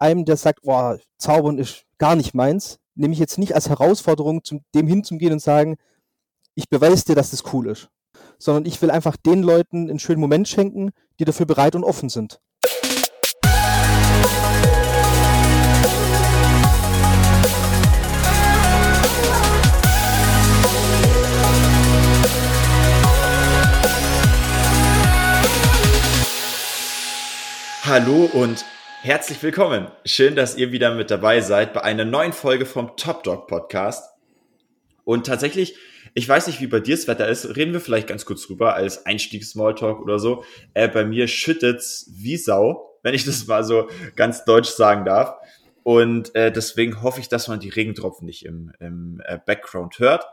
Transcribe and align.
einem, 0.00 0.24
der 0.24 0.36
sagt, 0.36 0.60
oh, 0.62 0.96
Zaubern 1.18 1.58
ist 1.58 1.84
gar 1.98 2.16
nicht 2.16 2.34
meins, 2.34 2.78
nehme 2.94 3.12
ich 3.12 3.18
jetzt 3.18 3.38
nicht 3.38 3.54
als 3.54 3.68
Herausforderung, 3.68 4.42
zum, 4.44 4.62
dem 4.74 4.86
hinzugehen 4.86 5.32
und 5.32 5.40
sagen, 5.40 5.76
ich 6.54 6.68
beweise 6.68 7.04
dir, 7.04 7.14
dass 7.14 7.30
das 7.30 7.52
cool 7.52 7.68
ist. 7.68 7.88
Sondern 8.38 8.64
ich 8.64 8.80
will 8.80 8.90
einfach 8.90 9.16
den 9.16 9.42
Leuten 9.42 9.88
einen 9.88 9.98
schönen 9.98 10.20
Moment 10.20 10.48
schenken, 10.48 10.90
die 11.18 11.24
dafür 11.24 11.46
bereit 11.46 11.74
und 11.74 11.84
offen 11.84 12.08
sind. 12.08 12.40
Hallo 27.84 28.28
und 28.32 28.64
herzlich 29.06 29.40
willkommen. 29.40 29.86
Schön, 30.04 30.34
dass 30.34 30.56
ihr 30.56 30.72
wieder 30.72 30.92
mit 30.92 31.12
dabei 31.12 31.40
seid 31.40 31.72
bei 31.72 31.80
einer 31.80 32.04
neuen 32.04 32.32
Folge 32.32 32.66
vom 32.66 32.96
Top 32.96 33.22
Dog 33.22 33.46
Podcast. 33.46 34.12
Und 35.04 35.26
tatsächlich, 35.26 35.76
ich 36.14 36.28
weiß 36.28 36.48
nicht, 36.48 36.60
wie 36.60 36.66
bei 36.66 36.80
dir 36.80 36.96
das 36.96 37.06
Wetter 37.06 37.28
ist, 37.28 37.54
reden 37.54 37.72
wir 37.72 37.80
vielleicht 37.80 38.08
ganz 38.08 38.24
kurz 38.24 38.44
drüber 38.44 38.74
als 38.74 39.06
Einstieg-Smalltalk 39.06 40.02
oder 40.02 40.18
so. 40.18 40.42
Äh, 40.74 40.88
bei 40.88 41.04
mir 41.04 41.28
schüttet's 41.28 42.10
wie 42.16 42.36
Sau, 42.36 42.98
wenn 43.04 43.14
ich 43.14 43.24
das 43.24 43.46
mal 43.46 43.62
so 43.62 43.88
ganz 44.16 44.44
deutsch 44.44 44.70
sagen 44.70 45.04
darf. 45.04 45.36
Und 45.84 46.34
äh, 46.34 46.50
deswegen 46.50 47.00
hoffe 47.00 47.20
ich, 47.20 47.28
dass 47.28 47.46
man 47.46 47.60
die 47.60 47.68
Regentropfen 47.68 48.26
nicht 48.26 48.44
im, 48.44 48.72
im 48.80 49.22
äh, 49.24 49.38
Background 49.38 50.00
hört. 50.00 50.26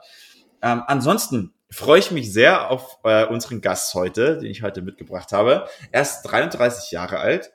Ähm, 0.64 0.82
ansonsten 0.88 1.54
freue 1.70 2.00
ich 2.00 2.10
mich 2.10 2.34
sehr 2.34 2.72
auf 2.72 2.98
äh, 3.04 3.28
unseren 3.28 3.62
Gast 3.62 3.94
heute, 3.94 4.40
den 4.40 4.50
ich 4.50 4.64
heute 4.64 4.82
mitgebracht 4.82 5.32
habe. 5.32 5.68
Er 5.92 6.02
ist 6.02 6.24
33 6.24 6.90
Jahre 6.90 7.20
alt 7.20 7.52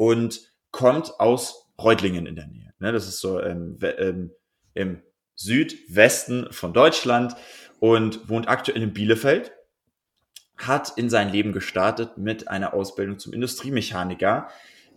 und 0.00 0.40
kommt 0.70 1.20
aus 1.20 1.70
Reutlingen 1.78 2.24
in 2.24 2.34
der 2.34 2.46
Nähe. 2.46 2.72
Ne, 2.78 2.90
das 2.90 3.06
ist 3.06 3.20
so 3.20 3.38
ähm, 3.38 3.76
ähm, 3.82 4.30
im 4.72 5.02
Südwesten 5.34 6.50
von 6.52 6.72
Deutschland 6.72 7.36
und 7.80 8.26
wohnt 8.30 8.48
aktuell 8.48 8.80
in 8.80 8.94
Bielefeld. 8.94 9.52
Hat 10.56 10.94
in 10.96 11.10
sein 11.10 11.28
Leben 11.28 11.52
gestartet 11.52 12.16
mit 12.16 12.48
einer 12.48 12.72
Ausbildung 12.72 13.18
zum 13.18 13.34
Industriemechaniker, 13.34 14.48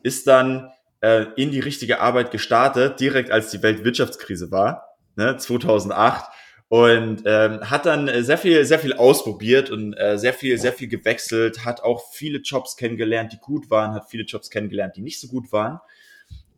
ist 0.03 0.25
dann 0.25 0.72
äh, 1.02 1.25
in 1.35 1.52
die 1.52 1.59
richtige 1.59 2.00
Arbeit 2.00 2.31
gestartet, 2.31 3.02
direkt 3.02 3.30
als 3.30 3.52
die 3.52 3.61
Weltwirtschaftskrise 3.61 4.52
war, 4.52 4.95
ne, 5.17 5.35
2008 5.35 6.31
und 6.69 7.23
ähm, 7.25 7.69
hat 7.69 7.86
dann 7.86 8.08
äh, 8.08 8.23
sehr 8.23 8.38
viel, 8.38 8.66
sehr 8.66 8.80
viel 8.80 8.94
ausprobiert 8.94 9.69
und 9.69 9.94
äh, 9.94 10.17
sehr 10.17 10.33
viel, 10.33 10.58
sehr 10.58 10.73
viel 10.73 10.88
gewechselt, 10.88 11.66
hat 11.66 11.83
auch 11.83 12.11
viele 12.11 12.39
Jobs 12.39 12.78
kennengelernt, 12.78 13.31
die 13.33 13.38
gut 13.38 13.69
waren, 13.69 13.94
hat 13.94 14.09
viele 14.09 14.23
Jobs 14.23 14.50
kennengelernt, 14.50 14.95
die 14.95 15.02
nicht 15.02 15.19
so 15.19 15.28
gut 15.28 15.52
waren. 15.52 15.80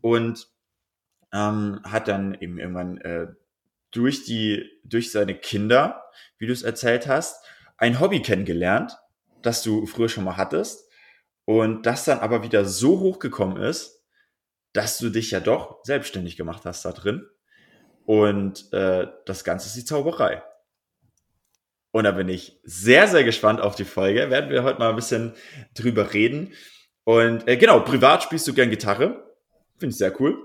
Und 0.02 0.48
ähm, 1.34 1.82
hat 1.84 2.08
dann 2.08 2.38
eben 2.40 2.60
irgendwann 2.60 2.98
äh, 3.00 3.28
durch 3.92 4.24
die, 4.24 4.70
durch 4.84 5.12
seine 5.12 5.36
Kinder, 5.36 6.06
wie 6.38 6.48
du 6.48 6.54
es 6.54 6.64
erzählt 6.64 7.08
hast, 7.08 7.44
ein 7.78 8.00
Hobby 8.00 8.22
kennengelernt, 8.22 8.98
das 9.42 9.64
du 9.64 9.86
früher 9.86 10.10
schon 10.10 10.24
mal 10.24 10.38
hattest 10.38 10.90
und 11.46 11.86
das 11.86 12.06
dann 12.06 12.20
aber 12.20 12.44
wieder 12.44 12.66
so 12.66 13.00
hochgekommen 13.00 13.62
ist, 13.62 14.04
dass 14.74 14.98
du 14.98 15.10
dich 15.10 15.32
ja 15.32 15.40
doch 15.40 15.84
selbstständig 15.84 16.38
gemacht 16.38 16.64
hast 16.66 16.86
da 16.86 16.92
drin 16.92 17.28
und 18.06 18.72
äh, 18.74 19.08
das 19.26 19.44
Ganze 19.44 19.68
ist 19.68 19.76
die 19.76 19.86
Zauberei. 19.86 20.44
Und 21.92 22.04
da 22.04 22.12
bin 22.12 22.28
ich 22.28 22.60
sehr, 22.64 23.08
sehr 23.08 23.24
gespannt 23.24 23.62
auf 23.62 23.76
die 23.76 23.86
Folge. 23.86 24.30
Werden 24.30 24.50
wir 24.50 24.64
heute 24.64 24.80
mal 24.80 24.90
ein 24.90 24.96
bisschen 24.98 25.34
drüber 25.76 26.14
reden. 26.14 26.54
Und 27.06 27.48
äh, 27.48 27.56
genau, 27.56 27.80
privat 27.80 28.24
spielst 28.24 28.48
du 28.48 28.54
gern 28.54 28.70
Gitarre. 28.70 29.24
Finde 29.78 29.94
ich 29.94 29.98
sehr 29.98 30.20
cool. 30.20 30.38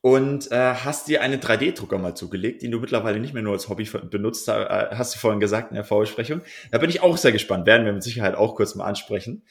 Und 0.00 0.50
äh, 0.50 0.74
hast 0.74 1.06
dir 1.06 1.22
einen 1.22 1.40
3D-Drucker 1.40 1.96
mal 1.98 2.16
zugelegt, 2.16 2.62
den 2.62 2.72
du 2.72 2.80
mittlerweile 2.80 3.20
nicht 3.20 3.34
mehr 3.34 3.42
nur 3.42 3.52
als 3.52 3.68
Hobby 3.68 3.84
benutzt, 3.84 4.48
äh, 4.48 4.86
hast 4.90 5.14
du 5.14 5.18
vorhin 5.18 5.38
gesagt 5.38 5.70
in 5.70 5.76
der 5.76 5.84
Vorbesprechung. 5.84 6.40
Da 6.70 6.78
bin 6.78 6.90
ich 6.90 7.02
auch 7.02 7.16
sehr 7.16 7.30
gespannt. 7.30 7.66
Werden 7.66 7.84
wir 7.84 7.92
mit 7.92 8.02
Sicherheit 8.02 8.34
auch 8.34 8.56
kurz 8.56 8.74
mal 8.74 8.86
ansprechen. 8.86 9.44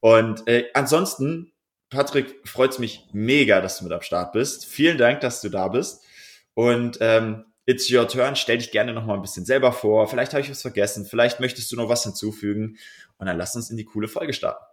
Und 0.00 0.46
äh, 0.48 0.64
ansonsten, 0.74 1.52
Patrick, 1.88 2.40
freut's 2.44 2.78
mich 2.78 3.06
mega, 3.12 3.60
dass 3.60 3.78
du 3.78 3.84
mit 3.84 3.92
am 3.92 4.02
Start 4.02 4.32
bist. 4.32 4.66
Vielen 4.66 4.98
Dank, 4.98 5.20
dass 5.20 5.40
du 5.40 5.48
da 5.48 5.68
bist. 5.68 6.02
Und 6.56 6.96
ähm, 7.02 7.44
it's 7.66 7.92
your 7.92 8.08
turn. 8.08 8.34
Stell 8.34 8.56
dich 8.56 8.70
gerne 8.70 8.94
noch 8.94 9.04
mal 9.04 9.14
ein 9.14 9.22
bisschen 9.22 9.44
selber 9.44 9.72
vor. 9.72 10.08
Vielleicht 10.08 10.32
habe 10.32 10.40
ich 10.40 10.50
was 10.50 10.62
vergessen. 10.62 11.04
Vielleicht 11.04 11.38
möchtest 11.38 11.70
du 11.70 11.76
noch 11.76 11.90
was 11.90 12.02
hinzufügen. 12.02 12.78
Und 13.18 13.26
dann 13.26 13.36
lass 13.36 13.54
uns 13.54 13.70
in 13.70 13.76
die 13.76 13.84
coole 13.84 14.08
Folge 14.08 14.32
starten. 14.32 14.64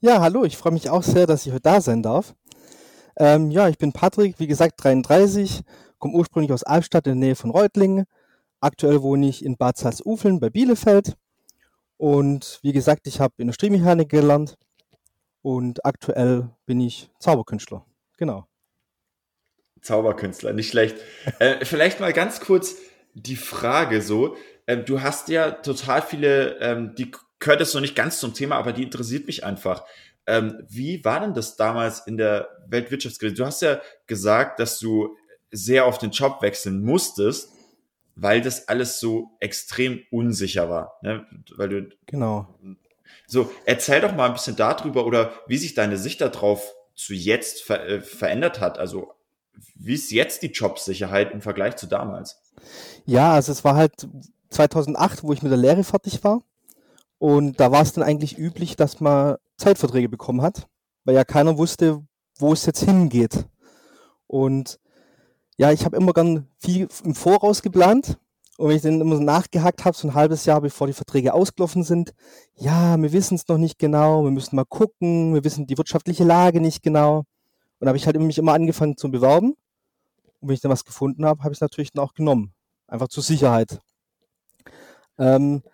Ja, 0.00 0.20
hallo. 0.20 0.44
Ich 0.44 0.56
freue 0.56 0.72
mich 0.72 0.88
auch 0.88 1.02
sehr, 1.02 1.26
dass 1.26 1.44
ich 1.44 1.52
heute 1.52 1.62
da 1.62 1.80
sein 1.82 2.02
darf. 2.02 2.34
Ähm, 3.18 3.50
ja, 3.50 3.68
ich 3.68 3.76
bin 3.76 3.92
Patrick, 3.92 4.38
wie 4.38 4.46
gesagt 4.46 4.82
33, 4.82 5.60
komme 5.98 6.14
ursprünglich 6.14 6.50
aus 6.50 6.62
Albstadt 6.62 7.06
in 7.06 7.20
der 7.20 7.28
Nähe 7.28 7.36
von 7.36 7.50
Reutlingen. 7.50 8.06
Aktuell 8.60 9.02
wohne 9.02 9.28
ich 9.28 9.44
in 9.44 9.58
Bad 9.58 9.76
Salzuflen 9.76 10.40
bei 10.40 10.48
Bielefeld. 10.48 11.14
Und 11.98 12.58
wie 12.62 12.72
gesagt, 12.72 13.06
ich 13.06 13.20
habe 13.20 13.34
Industriemechanik 13.36 14.08
gelernt 14.08 14.56
und 15.42 15.84
aktuell 15.84 16.48
bin 16.64 16.80
ich 16.80 17.10
Zauberkünstler. 17.18 17.84
Genau. 18.16 18.46
Zauberkünstler, 19.82 20.52
nicht 20.52 20.70
schlecht. 20.70 20.96
Äh, 21.38 21.64
vielleicht 21.64 22.00
mal 22.00 22.12
ganz 22.12 22.40
kurz 22.40 22.76
die 23.14 23.36
Frage 23.36 24.00
so. 24.00 24.36
Ähm, 24.66 24.84
du 24.84 25.02
hast 25.02 25.28
ja 25.28 25.50
total 25.50 26.02
viele, 26.02 26.58
ähm, 26.60 26.94
die 26.96 27.10
gehört 27.38 27.60
jetzt 27.60 27.74
noch 27.74 27.80
nicht 27.80 27.96
ganz 27.96 28.20
zum 28.20 28.34
Thema, 28.34 28.56
aber 28.56 28.72
die 28.72 28.84
interessiert 28.84 29.26
mich 29.26 29.44
einfach. 29.44 29.84
Ähm, 30.26 30.64
wie 30.68 31.04
war 31.04 31.20
denn 31.20 31.34
das 31.34 31.56
damals 31.56 32.06
in 32.06 32.16
der 32.16 32.48
Weltwirtschaftskrise? 32.68 33.34
Du 33.34 33.44
hast 33.44 33.62
ja 33.62 33.80
gesagt, 34.06 34.60
dass 34.60 34.78
du 34.78 35.16
sehr 35.50 35.84
auf 35.84 35.98
den 35.98 36.12
Job 36.12 36.40
wechseln 36.42 36.82
musstest, 36.82 37.50
weil 38.14 38.40
das 38.40 38.68
alles 38.68 39.00
so 39.00 39.30
extrem 39.40 40.02
unsicher 40.10 40.70
war. 40.70 40.98
Ne? 41.02 41.26
Weil 41.56 41.68
du 41.68 41.88
genau. 42.06 42.54
So, 43.26 43.50
erzähl 43.64 44.00
doch 44.00 44.14
mal 44.14 44.26
ein 44.26 44.34
bisschen 44.34 44.56
darüber 44.56 45.06
oder 45.06 45.32
wie 45.46 45.56
sich 45.58 45.74
deine 45.74 45.96
Sicht 45.96 46.20
darauf 46.20 46.72
zu 46.94 47.14
jetzt 47.14 47.62
ver 47.62 47.86
äh, 47.88 48.00
verändert 48.00 48.60
hat. 48.60 48.78
Also 48.78 49.11
wie 49.76 49.94
ist 49.94 50.10
jetzt 50.10 50.42
die 50.42 50.52
Jobsicherheit 50.52 51.32
im 51.32 51.42
Vergleich 51.42 51.76
zu 51.76 51.86
damals? 51.86 52.40
Ja, 53.04 53.32
also 53.32 53.52
es 53.52 53.64
war 53.64 53.74
halt 53.74 54.08
2008, 54.50 55.24
wo 55.24 55.32
ich 55.32 55.42
mit 55.42 55.50
der 55.50 55.58
Lehre 55.58 55.84
fertig 55.84 56.22
war. 56.24 56.42
Und 57.18 57.60
da 57.60 57.70
war 57.70 57.82
es 57.82 57.92
dann 57.92 58.04
eigentlich 58.04 58.36
üblich, 58.36 58.76
dass 58.76 59.00
man 59.00 59.36
Zeitverträge 59.56 60.08
bekommen 60.08 60.42
hat, 60.42 60.66
weil 61.04 61.14
ja 61.14 61.24
keiner 61.24 61.56
wusste, 61.56 62.04
wo 62.38 62.52
es 62.52 62.66
jetzt 62.66 62.82
hingeht. 62.82 63.46
Und 64.26 64.80
ja, 65.56 65.70
ich 65.70 65.84
habe 65.84 65.96
immer 65.96 66.12
gern 66.12 66.48
viel 66.58 66.88
im 67.04 67.14
Voraus 67.14 67.62
geplant. 67.62 68.18
Und 68.58 68.68
wenn 68.68 68.76
ich 68.76 68.82
dann 68.82 69.00
immer 69.00 69.16
so 69.16 69.22
nachgehakt 69.22 69.84
habe, 69.84 69.96
so 69.96 70.08
ein 70.08 70.14
halbes 70.14 70.44
Jahr 70.44 70.60
bevor 70.60 70.86
die 70.86 70.92
Verträge 70.92 71.32
ausgelaufen 71.32 71.84
sind, 71.84 72.12
ja, 72.54 73.00
wir 73.00 73.12
wissen 73.12 73.36
es 73.36 73.48
noch 73.48 73.58
nicht 73.58 73.78
genau, 73.78 74.24
wir 74.24 74.30
müssen 74.30 74.56
mal 74.56 74.64
gucken, 74.64 75.34
wir 75.34 75.44
wissen 75.44 75.66
die 75.66 75.78
wirtschaftliche 75.78 76.24
Lage 76.24 76.60
nicht 76.60 76.82
genau. 76.82 77.24
Und 77.82 77.88
habe 77.88 77.98
ich 77.98 78.06
halt 78.06 78.16
mich 78.20 78.38
immer 78.38 78.52
angefangen 78.52 78.96
zu 78.96 79.10
bewerben. 79.10 79.56
Und 80.38 80.48
wenn 80.48 80.54
ich 80.54 80.60
dann 80.60 80.70
was 80.70 80.84
gefunden 80.84 81.24
habe, 81.24 81.42
habe 81.42 81.52
ich 81.52 81.56
es 81.56 81.62
natürlich 81.62 81.90
dann 81.90 82.04
auch 82.04 82.14
genommen. 82.14 82.54
Einfach 82.86 83.08
zur 83.08 83.24
Sicherheit. 83.24 83.80
Ähm, 85.18 85.64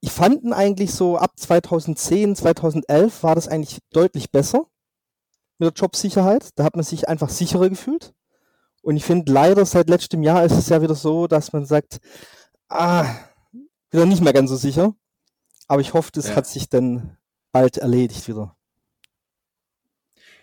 ich 0.00 0.10
fand 0.10 0.50
eigentlich 0.50 0.94
so 0.94 1.18
ab 1.18 1.32
2010, 1.36 2.36
2011 2.36 3.22
war 3.22 3.34
das 3.34 3.48
eigentlich 3.48 3.80
deutlich 3.90 4.30
besser 4.30 4.64
mit 5.58 5.66
der 5.66 5.78
Jobsicherheit. 5.78 6.48
Da 6.54 6.64
hat 6.64 6.74
man 6.74 6.86
sich 6.86 7.06
einfach 7.06 7.28
sicherer 7.28 7.68
gefühlt. 7.68 8.14
Und 8.80 8.96
ich 8.96 9.04
finde 9.04 9.30
leider 9.30 9.66
seit 9.66 9.90
letztem 9.90 10.22
Jahr 10.22 10.42
ist 10.42 10.52
es 10.52 10.70
ja 10.70 10.80
wieder 10.80 10.94
so, 10.94 11.26
dass 11.26 11.52
man 11.52 11.66
sagt, 11.66 12.00
ah, 12.70 13.04
wieder 13.90 14.06
nicht 14.06 14.22
mehr 14.22 14.32
ganz 14.32 14.48
so 14.48 14.56
sicher. 14.56 14.94
Aber 15.66 15.82
ich 15.82 15.92
hoffe, 15.92 16.12
das 16.14 16.28
ja. 16.28 16.36
hat 16.36 16.46
sich 16.46 16.70
dann 16.70 17.18
bald 17.52 17.76
erledigt 17.76 18.26
wieder. 18.26 18.56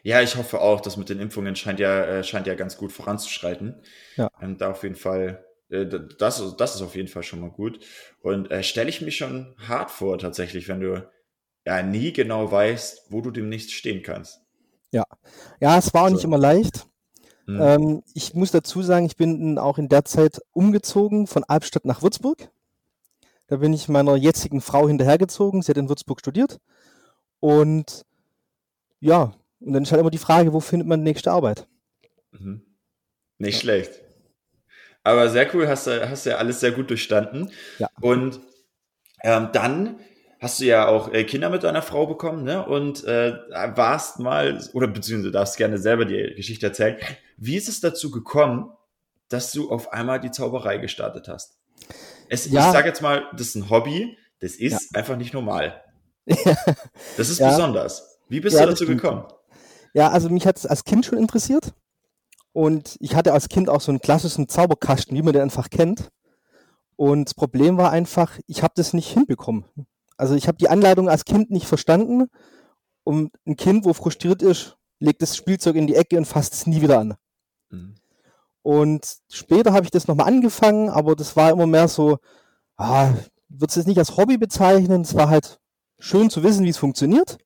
Ja, 0.06 0.22
ich 0.22 0.36
hoffe 0.36 0.62
auch, 0.62 0.82
dass 0.82 0.98
mit 0.98 1.10
den 1.10 1.20
Impfungen 1.20 1.56
scheint 1.56 1.80
ja, 1.80 2.06
äh, 2.06 2.24
scheint 2.24 2.46
ja 2.46 2.54
ganz 2.54 2.78
gut 2.78 2.92
voranzuschreiten. 2.92 3.82
Ja. 4.18 4.30
Ähm, 4.40 4.56
da 4.56 4.70
auf 4.70 4.84
jeden 4.84 4.94
Fall, 4.94 5.44
äh, 5.70 5.88
das, 5.88 6.56
das 6.58 6.76
ist 6.76 6.84
auf 6.84 6.96
jeden 6.96 7.08
Fall 7.08 7.24
schon 7.24 7.40
mal 7.40 7.50
gut. 7.50 7.80
Und 8.22 8.52
äh, 8.52 8.62
stelle 8.62 8.88
ich 8.88 9.02
mich 9.02 9.18
schon 9.18 9.56
hart 9.68 9.90
vor, 9.90 10.20
tatsächlich, 10.20 10.68
wenn 10.68 10.80
du 10.80 11.10
ja 11.66 11.82
nie 11.82 12.14
genau 12.14 12.52
weißt, 12.52 13.08
wo 13.10 13.22
du 13.22 13.32
demnächst 13.32 13.72
stehen 13.72 14.04
kannst. 14.04 14.42
Ja, 14.92 15.06
ja, 15.60 15.76
es 15.76 15.92
war 15.96 16.04
auch 16.04 16.10
so. 16.10 16.14
nicht 16.14 16.24
immer 16.24 16.38
leicht. 16.38 16.86
Mhm. 17.48 17.60
Ähm, 17.60 18.04
ich 18.14 18.36
muss 18.36 18.52
dazu 18.52 18.84
sagen, 18.84 19.08
ich 19.08 19.18
bin 19.18 19.58
auch 19.58 19.80
in 19.80 19.90
der 19.90 20.06
Zeit 20.06 20.40
umgezogen 20.52 21.26
von 21.26 21.44
Albstadt 21.46 21.86
nach 21.86 22.04
Würzburg. 22.04 22.52
Da 23.48 23.58
bin 23.58 23.74
ich 23.74 23.90
meiner 23.90 24.16
jetzigen 24.18 24.62
Frau 24.62 24.88
hinterhergezogen. 24.88 25.64
Sie 25.64 25.72
hat 25.72 25.78
in 25.78 25.90
Würzburg 25.90 26.20
studiert. 26.20 26.60
Und 27.40 28.06
ja, 29.00 29.34
und 29.66 29.74
dann 29.74 29.84
ist 29.84 29.92
halt 29.92 30.00
immer 30.00 30.12
die 30.12 30.18
Frage, 30.18 30.54
wo 30.54 30.60
findet 30.60 30.88
man 30.88 31.00
die 31.00 31.10
nächste 31.10 31.32
Arbeit? 31.32 31.68
Mhm. 32.32 32.62
Nicht 33.40 33.56
ja. 33.56 33.60
schlecht. 33.62 34.02
Aber 35.04 35.30
sehr 35.30 35.54
cool, 35.54 35.68
hast 35.68 35.88
du 35.88 36.10
hast 36.10 36.26
ja 36.26 36.38
alles 36.38 36.60
sehr 36.60 36.72
gut 36.72 36.90
durchstanden. 36.90 37.52
Ja. 37.80 37.90
Und 38.02 38.40
ähm, 39.24 39.50
dann 39.54 40.00
hast 40.40 40.60
du 40.60 40.66
ja 40.66 40.88
auch 40.88 41.12
äh, 41.14 41.24
Kinder 41.24 41.50
mit 41.50 41.64
deiner 41.64 41.82
Frau 41.82 42.06
bekommen, 42.06 42.44
ne? 42.44 42.66
Und 42.66 43.04
äh, 43.06 43.34
warst 43.76 44.20
mal, 44.20 44.60
oder 44.74 44.88
beziehungsweise 44.88 45.32
darfst 45.32 45.58
gerne 45.58 45.78
selber 45.78 46.06
die 46.06 46.34
Geschichte 46.36 46.68
erzählen. 46.68 46.98
Wie 47.38 47.56
ist 47.56 47.70
es 47.70 47.80
dazu 47.80 48.12
gekommen, 48.12 48.72
dass 49.30 49.52
du 49.52 49.72
auf 49.72 49.94
einmal 49.94 50.20
die 50.20 50.32
Zauberei 50.32 50.78
gestartet 50.78 51.28
hast? 51.28 51.58
Es, 52.30 52.50
ja. 52.50 52.68
Ich 52.68 52.72
sage 52.72 52.88
jetzt 52.88 53.02
mal, 53.02 53.26
das 53.34 53.48
ist 53.48 53.56
ein 53.56 53.70
Hobby, 53.70 54.18
das 54.40 54.56
ist 54.56 54.92
ja. 54.94 55.00
einfach 55.00 55.18
nicht 55.18 55.34
normal. 55.34 55.84
das 56.26 57.30
ist 57.30 57.40
ja. 57.40 57.50
besonders. 57.50 58.20
Wie 58.28 58.40
bist 58.40 58.60
du 58.60 58.66
dazu 58.66 58.86
gekommen? 58.86 59.26
Ja, 59.96 60.10
also 60.10 60.30
mich 60.30 60.46
hat 60.46 60.58
es 60.58 60.66
als 60.66 60.84
Kind 60.84 61.06
schon 61.06 61.18
interessiert. 61.18 61.74
Und 62.52 62.98
ich 63.00 63.16
hatte 63.16 63.32
als 63.32 63.48
Kind 63.48 63.70
auch 63.70 63.80
so 63.80 63.92
einen 63.92 64.02
klassischen 64.02 64.50
Zauberkasten, 64.50 65.16
wie 65.16 65.22
man 65.22 65.32
den 65.32 65.44
einfach 65.44 65.70
kennt. 65.70 66.10
Und 66.98 67.30
das 67.30 67.34
Problem 67.34 67.78
war 67.78 67.92
einfach, 67.92 68.38
ich 68.46 68.62
habe 68.62 68.74
das 68.76 68.94
nicht 68.94 69.12
hinbekommen. 69.12 69.64
Also 70.18 70.36
ich 70.36 70.50
habe 70.50 70.58
die 70.58 70.68
Anleitung 70.68 71.10
als 71.10 71.24
Kind 71.24 71.50
nicht 71.50 71.66
verstanden. 71.66 72.28
Und 73.06 73.32
ein 73.46 73.56
Kind, 73.56 73.86
wo 73.86 73.94
frustriert 73.94 74.42
ist, 74.42 74.78
legt 75.00 75.22
das 75.22 75.38
Spielzeug 75.38 75.78
in 75.78 75.88
die 75.88 75.96
Ecke 75.96 76.18
und 76.18 76.26
fasst 76.26 76.54
es 76.54 76.68
nie 76.68 76.82
wieder 76.82 77.00
an. 77.00 77.16
Mhm. 77.70 77.96
Und 78.64 79.18
später 79.32 79.72
habe 79.72 79.86
ich 79.86 79.92
das 79.92 80.08
nochmal 80.08 80.28
angefangen, 80.28 80.90
aber 80.90 81.16
das 81.16 81.38
war 81.38 81.52
immer 81.52 81.68
mehr 81.68 81.88
so, 81.88 82.18
ah, 82.76 83.14
würde 83.48 83.70
es 83.70 83.76
jetzt 83.76 83.88
nicht 83.88 84.00
als 84.00 84.18
Hobby 84.18 84.38
bezeichnen. 84.38 85.04
Es 85.04 85.16
war 85.16 85.30
halt 85.30 85.60
schön 86.00 86.30
zu 86.30 86.44
wissen, 86.44 86.66
wie 86.66 86.70
es 86.70 86.78
funktioniert. 86.78 87.38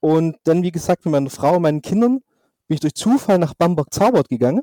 Und 0.00 0.36
dann, 0.44 0.62
wie 0.62 0.72
gesagt, 0.72 1.04
mit 1.04 1.12
meiner 1.12 1.30
Frau 1.30 1.56
und 1.56 1.62
meinen 1.62 1.82
Kindern 1.82 2.20
bin 2.66 2.74
ich 2.74 2.80
durch 2.80 2.94
Zufall 2.94 3.38
nach 3.38 3.54
Bamberg 3.54 3.92
Zaubert 3.92 4.28
gegangen. 4.28 4.62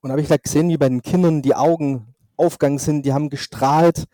Und 0.00 0.10
habe 0.10 0.20
ich 0.20 0.30
halt 0.30 0.44
gesehen, 0.44 0.68
wie 0.68 0.76
bei 0.76 0.88
den 0.88 1.02
Kindern 1.02 1.42
die 1.42 1.54
Augen 1.54 2.14
aufgegangen 2.36 2.78
sind, 2.78 3.04
die 3.04 3.12
haben 3.12 3.30
gestrahlt. 3.30 4.04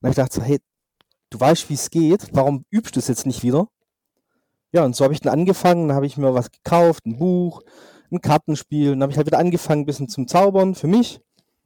Und 0.00 0.10
ich 0.10 0.16
gedacht, 0.16 0.32
so, 0.32 0.42
hey, 0.42 0.60
du 1.30 1.40
weißt, 1.40 1.68
wie 1.70 1.74
es 1.74 1.90
geht, 1.90 2.28
warum 2.32 2.64
übst 2.70 2.96
du 2.96 3.00
es 3.00 3.08
jetzt 3.08 3.26
nicht 3.26 3.42
wieder? 3.42 3.68
Ja, 4.72 4.84
und 4.84 4.94
so 4.94 5.04
habe 5.04 5.14
ich 5.14 5.20
dann 5.20 5.32
angefangen, 5.32 5.88
dann 5.88 5.96
habe 5.96 6.06
ich 6.06 6.16
mir 6.16 6.34
was 6.34 6.50
gekauft, 6.50 7.06
ein 7.06 7.18
Buch, 7.18 7.62
ein 8.10 8.20
Kartenspiel. 8.20 8.90
Dann 8.90 9.02
habe 9.02 9.12
ich 9.12 9.18
halt 9.18 9.26
wieder 9.26 9.38
angefangen, 9.38 9.82
ein 9.82 9.86
bisschen 9.86 10.08
zum 10.08 10.28
Zaubern 10.28 10.74
für 10.74 10.86
mich 10.86 11.20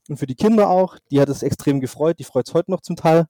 und 0.08 0.18
für 0.18 0.26
die 0.26 0.34
Kinder 0.34 0.68
auch. 0.68 0.98
Die 1.10 1.20
hat 1.20 1.28
es 1.28 1.42
extrem 1.42 1.80
gefreut, 1.80 2.18
die 2.18 2.25
freut 2.25 2.48
es 2.48 2.54
heute 2.54 2.70
noch 2.70 2.80
zum 2.80 2.96
Teil. 2.96 3.26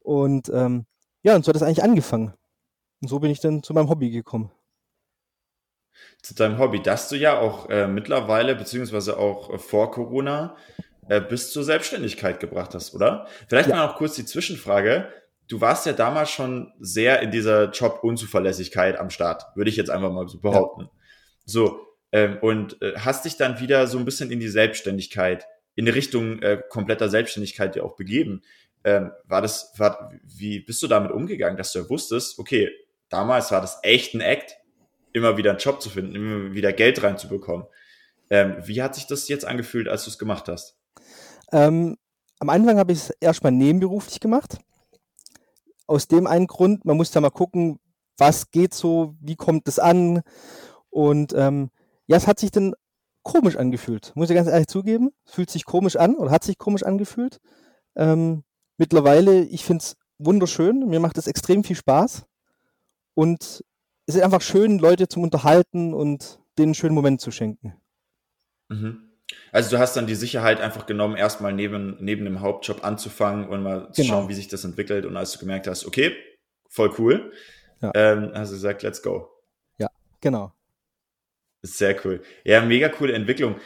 Und 0.00 0.48
ähm, 0.50 0.86
ja, 1.22 1.34
und 1.34 1.44
so 1.44 1.48
hat 1.48 1.56
es 1.56 1.62
eigentlich 1.62 1.82
angefangen. 1.82 2.32
Und 3.02 3.08
so 3.08 3.18
bin 3.20 3.30
ich 3.30 3.40
dann 3.40 3.62
zu 3.62 3.74
meinem 3.74 3.88
Hobby 3.88 4.10
gekommen. 4.10 4.50
Zu 6.22 6.34
deinem 6.34 6.58
Hobby, 6.58 6.82
das 6.82 7.08
du 7.08 7.16
ja 7.16 7.38
auch 7.38 7.68
äh, 7.70 7.86
mittlerweile, 7.86 8.54
beziehungsweise 8.54 9.18
auch 9.18 9.54
äh, 9.54 9.58
vor 9.58 9.90
Corona, 9.90 10.56
äh, 11.08 11.20
bis 11.20 11.52
zur 11.52 11.64
Selbstständigkeit 11.64 12.40
gebracht 12.40 12.74
hast, 12.74 12.94
oder? 12.94 13.26
Vielleicht 13.48 13.68
ja. 13.68 13.76
mal 13.76 13.86
noch 13.86 13.96
kurz 13.96 14.14
die 14.14 14.24
Zwischenfrage. 14.24 15.08
Du 15.48 15.60
warst 15.60 15.86
ja 15.86 15.92
damals 15.92 16.30
schon 16.30 16.72
sehr 16.80 17.22
in 17.22 17.30
dieser 17.30 17.70
Job-Unzuverlässigkeit 17.70 18.98
am 18.98 19.10
Start, 19.10 19.44
würde 19.54 19.70
ich 19.70 19.76
jetzt 19.76 19.90
einfach 19.90 20.10
mal 20.10 20.28
so 20.28 20.40
behaupten. 20.40 20.82
Ja. 20.82 20.90
So, 21.44 21.86
ähm, 22.12 22.38
und 22.40 22.80
äh, 22.82 22.94
hast 22.96 23.24
dich 23.24 23.36
dann 23.36 23.60
wieder 23.60 23.86
so 23.86 23.98
ein 23.98 24.04
bisschen 24.04 24.30
in 24.30 24.40
die 24.40 24.48
Selbstständigkeit, 24.48 25.46
in 25.74 25.84
die 25.84 25.92
Richtung 25.92 26.42
äh, 26.42 26.60
kompletter 26.68 27.08
Selbstständigkeit 27.08 27.74
dir 27.74 27.84
auch 27.84 27.94
begeben. 27.94 28.42
Ähm, 28.82 29.12
war 29.24 29.42
das, 29.42 29.72
war, 29.76 30.12
wie 30.24 30.60
bist 30.60 30.82
du 30.82 30.88
damit 30.88 31.12
umgegangen, 31.12 31.56
dass 31.56 31.72
du 31.72 31.80
ja 31.80 31.90
wusstest, 31.90 32.38
okay, 32.38 32.70
damals 33.08 33.50
war 33.50 33.60
das 33.60 33.78
echt 33.82 34.14
ein 34.14 34.20
Act, 34.20 34.56
immer 35.12 35.36
wieder 35.36 35.50
einen 35.50 35.58
Job 35.58 35.80
zu 35.80 35.90
finden, 35.90 36.14
immer 36.14 36.52
wieder 36.54 36.72
Geld 36.72 37.02
reinzubekommen. 37.02 37.66
Ähm, 38.30 38.56
wie 38.64 38.82
hat 38.82 38.94
sich 38.94 39.06
das 39.06 39.28
jetzt 39.28 39.44
angefühlt, 39.44 39.88
als 39.88 40.04
du 40.04 40.10
es 40.10 40.18
gemacht 40.18 40.48
hast? 40.48 40.76
Ähm, 41.52 41.96
am 42.38 42.48
Anfang 42.50 42.78
habe 42.78 42.92
ich 42.92 42.98
es 42.98 43.10
erstmal 43.20 43.52
nebenberuflich 43.52 44.20
gemacht. 44.20 44.58
Aus 45.86 46.08
dem 46.08 46.26
einen 46.26 46.48
Grund, 46.48 46.84
man 46.84 46.96
muss 46.96 47.12
da 47.12 47.20
mal 47.20 47.30
gucken, 47.30 47.78
was 48.18 48.50
geht 48.50 48.74
so, 48.74 49.14
wie 49.20 49.36
kommt 49.36 49.68
es 49.68 49.78
an. 49.78 50.22
Und 50.90 51.32
ähm, 51.34 51.70
ja, 52.06 52.16
es 52.16 52.26
hat 52.26 52.40
sich 52.40 52.50
dann 52.50 52.74
komisch 53.22 53.56
angefühlt, 53.56 54.12
muss 54.14 54.30
ich 54.30 54.36
ganz 54.36 54.48
ehrlich 54.48 54.68
zugeben. 54.68 55.10
Es 55.24 55.32
fühlt 55.32 55.50
sich 55.50 55.64
komisch 55.64 55.96
an 55.96 56.16
oder 56.16 56.30
hat 56.30 56.44
sich 56.44 56.58
komisch 56.58 56.82
angefühlt. 56.82 57.38
Ähm, 57.96 58.44
mittlerweile, 58.76 59.42
ich 59.42 59.64
finde 59.64 59.82
es 59.82 59.96
wunderschön, 60.18 60.86
mir 60.88 61.00
macht 61.00 61.18
es 61.18 61.26
extrem 61.26 61.64
viel 61.64 61.76
Spaß. 61.76 62.24
Und 63.16 63.64
es 64.06 64.14
ist 64.14 64.20
einfach 64.20 64.42
schön, 64.42 64.78
Leute 64.78 65.08
zum 65.08 65.22
Unterhalten 65.22 65.94
und 65.94 66.38
denen 66.58 66.68
einen 66.68 66.74
schönen 66.74 66.94
Moment 66.94 67.20
zu 67.20 67.30
schenken. 67.30 67.74
Mhm. 68.68 69.06
Also 69.50 69.70
du 69.70 69.78
hast 69.78 69.96
dann 69.96 70.06
die 70.06 70.14
Sicherheit 70.14 70.60
einfach 70.60 70.86
genommen, 70.86 71.16
erstmal 71.16 71.52
neben, 71.52 71.96
neben 71.98 72.24
dem 72.24 72.40
Hauptjob 72.40 72.84
anzufangen 72.84 73.48
und 73.48 73.62
mal 73.62 73.90
zu 73.92 74.02
genau. 74.02 74.14
schauen, 74.14 74.28
wie 74.28 74.34
sich 74.34 74.48
das 74.48 74.64
entwickelt. 74.64 75.06
Und 75.06 75.16
als 75.16 75.32
du 75.32 75.38
gemerkt 75.38 75.66
hast, 75.66 75.86
okay, 75.86 76.14
voll 76.68 76.94
cool, 76.98 77.32
ja. 77.80 77.90
ähm, 77.94 78.30
hast 78.34 78.50
du 78.50 78.56
gesagt, 78.56 78.82
let's 78.82 79.02
go. 79.02 79.28
Ja, 79.78 79.90
genau. 80.20 80.52
Sehr 81.62 81.96
cool. 82.04 82.22
Ja, 82.44 82.60
mega 82.60 82.88
coole 82.90 83.14
Entwicklung. 83.14 83.56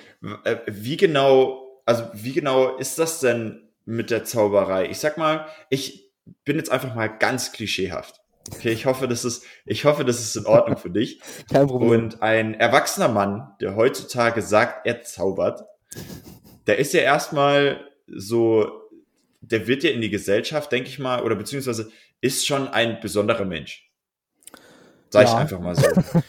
Äh, 0.45 0.59
wie 0.69 0.97
genau, 0.97 1.83
also 1.85 2.09
wie 2.15 2.33
genau 2.33 2.77
ist 2.77 2.99
das 2.99 3.21
denn 3.21 3.69
mit 3.85 4.11
der 4.11 4.25
Zauberei? 4.25 4.89
Ich 4.89 5.01
sag 5.01 5.19
mal, 5.19 5.47
ich 5.71 6.15
bin 6.45 6.57
jetzt 6.57 6.71
einfach 6.71 6.95
mal 6.95 7.09
ganz 7.09 7.53
klischeehaft. 7.53 8.20
Okay, 8.55 8.73
ich 8.73 8.87
hoffe, 8.87 9.07
das 9.07 9.25
ist, 9.25 9.45
ich 9.67 9.85
hoffe, 9.85 10.05
das 10.05 10.21
ist 10.21 10.37
in 10.37 10.47
Ordnung 10.47 10.77
für 10.77 10.91
dich. 10.91 11.21
Kein 11.53 11.67
Problem. 11.67 11.91
Und 11.91 12.23
ein 12.23 12.55
erwachsener 12.55 13.09
Mann, 13.09 13.53
der 13.61 13.77
heutzutage 13.77 14.43
sagt, 14.43 14.87
er 14.87 15.03
zaubert, 15.03 15.65
der 16.67 16.79
ist 16.79 16.93
ja 16.93 17.01
erstmal 17.01 17.87
so, 18.07 18.71
der 19.41 19.67
wird 19.67 19.85
ja 19.85 19.91
in 19.91 20.01
die 20.01 20.11
Gesellschaft, 20.11 20.73
denke 20.73 20.89
ich 20.89 20.99
mal, 20.99 21.23
oder 21.23 21.37
beziehungsweise 21.37 21.91
ist 22.21 22.47
schon 22.47 22.69
ein 22.69 23.01
besonderer 23.01 23.45
Mensch. 23.45 23.91
Sag 25.11 25.27
ja. 25.27 25.33
ich 25.33 25.37
einfach 25.39 25.61
mal 25.61 25.75
so. 25.75 25.87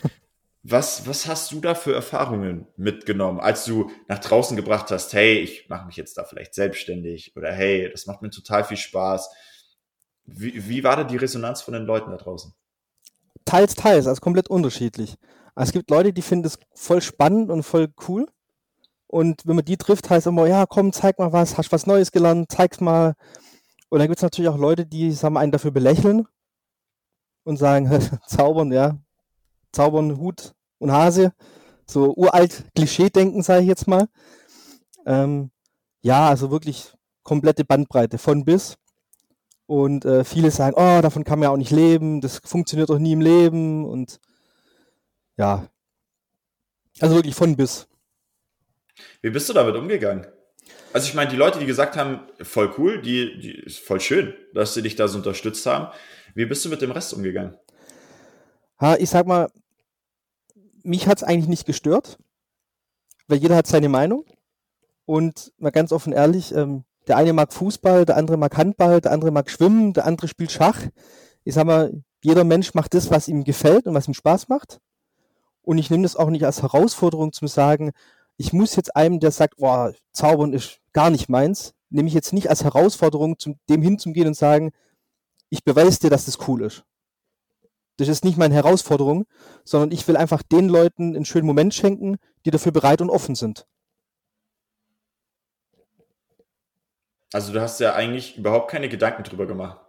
Was, 0.63 1.07
was 1.07 1.25
hast 1.25 1.51
du 1.51 1.59
da 1.59 1.73
für 1.73 1.95
Erfahrungen 1.95 2.67
mitgenommen, 2.77 3.39
als 3.39 3.65
du 3.65 3.89
nach 4.07 4.19
draußen 4.19 4.55
gebracht 4.55 4.91
hast, 4.91 5.11
hey, 5.13 5.39
ich 5.39 5.67
mache 5.69 5.87
mich 5.87 5.95
jetzt 5.95 6.19
da 6.19 6.23
vielleicht 6.23 6.53
selbstständig 6.53 7.35
oder 7.35 7.51
hey, 7.51 7.89
das 7.91 8.05
macht 8.05 8.21
mir 8.21 8.29
total 8.29 8.63
viel 8.63 8.77
Spaß. 8.77 9.31
Wie, 10.33 10.67
wie 10.67 10.83
war 10.83 10.95
da 10.95 11.03
die 11.03 11.17
Resonanz 11.17 11.61
von 11.61 11.73
den 11.73 11.85
Leuten 11.85 12.11
da 12.11 12.17
draußen? 12.17 12.53
Teils, 13.45 13.75
teils, 13.75 14.07
also 14.07 14.21
komplett 14.21 14.49
unterschiedlich. 14.49 15.17
Also 15.55 15.69
es 15.69 15.73
gibt 15.73 15.89
Leute, 15.89 16.13
die 16.13 16.21
finden 16.21 16.47
es 16.47 16.59
voll 16.73 17.01
spannend 17.01 17.49
und 17.49 17.63
voll 17.63 17.89
cool. 18.07 18.27
Und 19.07 19.45
wenn 19.45 19.57
man 19.57 19.65
die 19.65 19.77
trifft, 19.77 20.09
heißt 20.09 20.27
immer, 20.27 20.47
ja, 20.47 20.65
komm, 20.65 20.93
zeig 20.93 21.19
mal 21.19 21.33
was, 21.33 21.57
hast 21.57 21.71
was 21.71 21.85
Neues 21.85 22.11
gelernt, 22.11 22.51
zeig's 22.51 22.79
mal. 22.79 23.15
Und 23.89 23.99
dann 23.99 24.07
gibt 24.07 24.19
es 24.19 24.23
natürlich 24.23 24.49
auch 24.49 24.57
Leute, 24.57 24.85
die 24.85 25.11
sagen, 25.11 25.35
einen 25.35 25.51
dafür 25.51 25.71
belächeln 25.71 26.27
und 27.43 27.57
sagen, 27.57 27.89
zaubern, 28.27 28.71
ja, 28.71 28.97
zaubern, 29.73 30.17
Hut 30.17 30.53
und 30.79 30.91
Hase. 30.91 31.33
So 31.85 32.13
uralt 32.15 32.63
Klischee-Denken, 32.73 33.43
sage 33.43 33.63
ich 33.63 33.67
jetzt 33.67 33.88
mal. 33.88 34.07
Ähm, 35.05 35.51
ja, 36.01 36.29
also 36.29 36.51
wirklich 36.51 36.93
komplette 37.23 37.65
Bandbreite 37.65 38.17
von 38.17 38.45
bis. 38.45 38.77
Und 39.71 40.03
äh, 40.03 40.25
viele 40.25 40.51
sagen, 40.51 40.75
oh, 40.75 41.01
davon 41.01 41.23
kann 41.23 41.39
man 41.39 41.45
ja 41.45 41.49
auch 41.51 41.57
nicht 41.57 41.71
leben, 41.71 42.19
das 42.19 42.41
funktioniert 42.43 42.89
doch 42.89 42.99
nie 42.99 43.13
im 43.13 43.21
Leben. 43.21 43.85
Und 43.85 44.19
ja, 45.37 45.69
also 46.99 47.15
wirklich 47.15 47.35
von 47.35 47.55
bis. 47.55 47.87
Wie 49.21 49.29
bist 49.29 49.47
du 49.47 49.53
damit 49.53 49.77
umgegangen? 49.77 50.27
Also 50.91 51.07
ich 51.07 51.13
meine, 51.13 51.31
die 51.31 51.37
Leute, 51.37 51.57
die 51.57 51.65
gesagt 51.65 51.95
haben, 51.95 52.19
voll 52.41 52.73
cool, 52.77 53.01
die, 53.01 53.39
die 53.39 53.53
ist 53.61 53.79
voll 53.79 54.01
schön, 54.01 54.33
dass 54.53 54.73
sie 54.73 54.81
dich 54.81 54.97
da 54.97 55.07
so 55.07 55.19
unterstützt 55.19 55.65
haben. 55.65 55.87
Wie 56.35 56.45
bist 56.45 56.65
du 56.65 56.69
mit 56.69 56.81
dem 56.81 56.91
Rest 56.91 57.13
umgegangen? 57.13 57.57
Ha, 58.81 58.97
ich 58.97 59.09
sag 59.09 59.25
mal, 59.25 59.49
mich 60.83 61.07
hat 61.07 61.19
es 61.19 61.23
eigentlich 61.23 61.47
nicht 61.47 61.65
gestört, 61.65 62.17
weil 63.29 63.37
jeder 63.37 63.55
hat 63.55 63.67
seine 63.67 63.87
Meinung. 63.87 64.25
Und 65.05 65.53
mal 65.59 65.69
ganz 65.69 65.93
offen 65.93 66.11
ehrlich, 66.11 66.53
ähm, 66.53 66.83
der 67.12 67.18
eine 67.18 67.34
mag 67.34 67.51
Fußball, 67.51 68.06
der 68.06 68.15
andere 68.15 68.38
mag 68.38 68.56
Handball, 68.56 69.01
der 69.01 69.12
andere 69.12 69.32
mag 69.32 69.50
Schwimmen, 69.50 69.91
der 69.91 70.06
andere 70.06 70.30
spielt 70.30 70.50
Schach. 70.50 70.80
Ich 71.44 71.56
sag 71.56 71.65
mal, 71.65 71.91
jeder 72.24 72.46
Mensch 72.46 72.74
macht 72.74 72.94
das, 72.94 73.12
was 73.12 73.27
ihm 73.27 73.44
gefällt 73.44 73.86
und 73.86 73.94
was 73.94 74.08
ihm 74.08 74.13
Spaß 74.13 74.48
macht. 74.48 74.80
Und 75.62 75.77
ich 75.77 75.89
nehme 75.89 76.03
das 76.03 76.15
auch 76.15 76.30
nicht 76.30 76.46
als 76.46 76.62
Herausforderung 76.62 77.34
zum 77.34 77.50
sagen, 77.50 77.91
ich 78.38 78.53
muss 78.53 78.77
jetzt 78.77 78.96
einem, 78.96 79.20
der 79.20 79.32
sagt, 79.32 79.58
boah, 79.58 79.94
Zaubern 80.13 80.53
ist 80.53 80.80
gar 80.94 81.10
nicht 81.10 81.27
meins, 81.27 81.74
nehme 81.89 82.08
ich 82.08 82.13
jetzt 82.13 82.32
nicht 82.32 82.50
als 82.50 82.63
Herausforderung, 82.63 83.38
zum, 83.38 83.58
dem 83.68 83.82
hinzugehen 83.82 84.27
und 84.27 84.38
sagen, 84.38 84.72
ich 85.50 85.65
beweise 85.65 86.00
dir, 86.00 86.12
dass 86.12 86.24
das 86.24 86.48
cool 86.48 86.62
ist. 86.62 86.86
Das 87.98 88.08
ist 88.08 88.24
nicht 88.24 88.38
meine 88.38 88.56
Herausforderung, 88.56 89.25
sondern 89.65 89.91
ich 89.91 90.08
will 90.08 90.15
einfach 90.15 90.44
den 90.44 90.70
Leuten 90.70 91.13
einen 91.13 91.25
schönen 91.25 91.46
Moment 91.46 91.74
schenken, 91.74 92.20
die 92.46 92.51
dafür 92.51 92.72
bereit 92.72 93.01
und 93.01 93.10
offen 93.10 93.36
sind. 93.36 93.68
Also 97.33 97.53
du 97.53 97.61
hast 97.61 97.79
ja 97.79 97.95
eigentlich 97.95 98.38
überhaupt 98.38 98.69
keine 98.71 98.89
Gedanken 98.89 99.23
drüber 99.23 99.45
gemacht. 99.45 99.79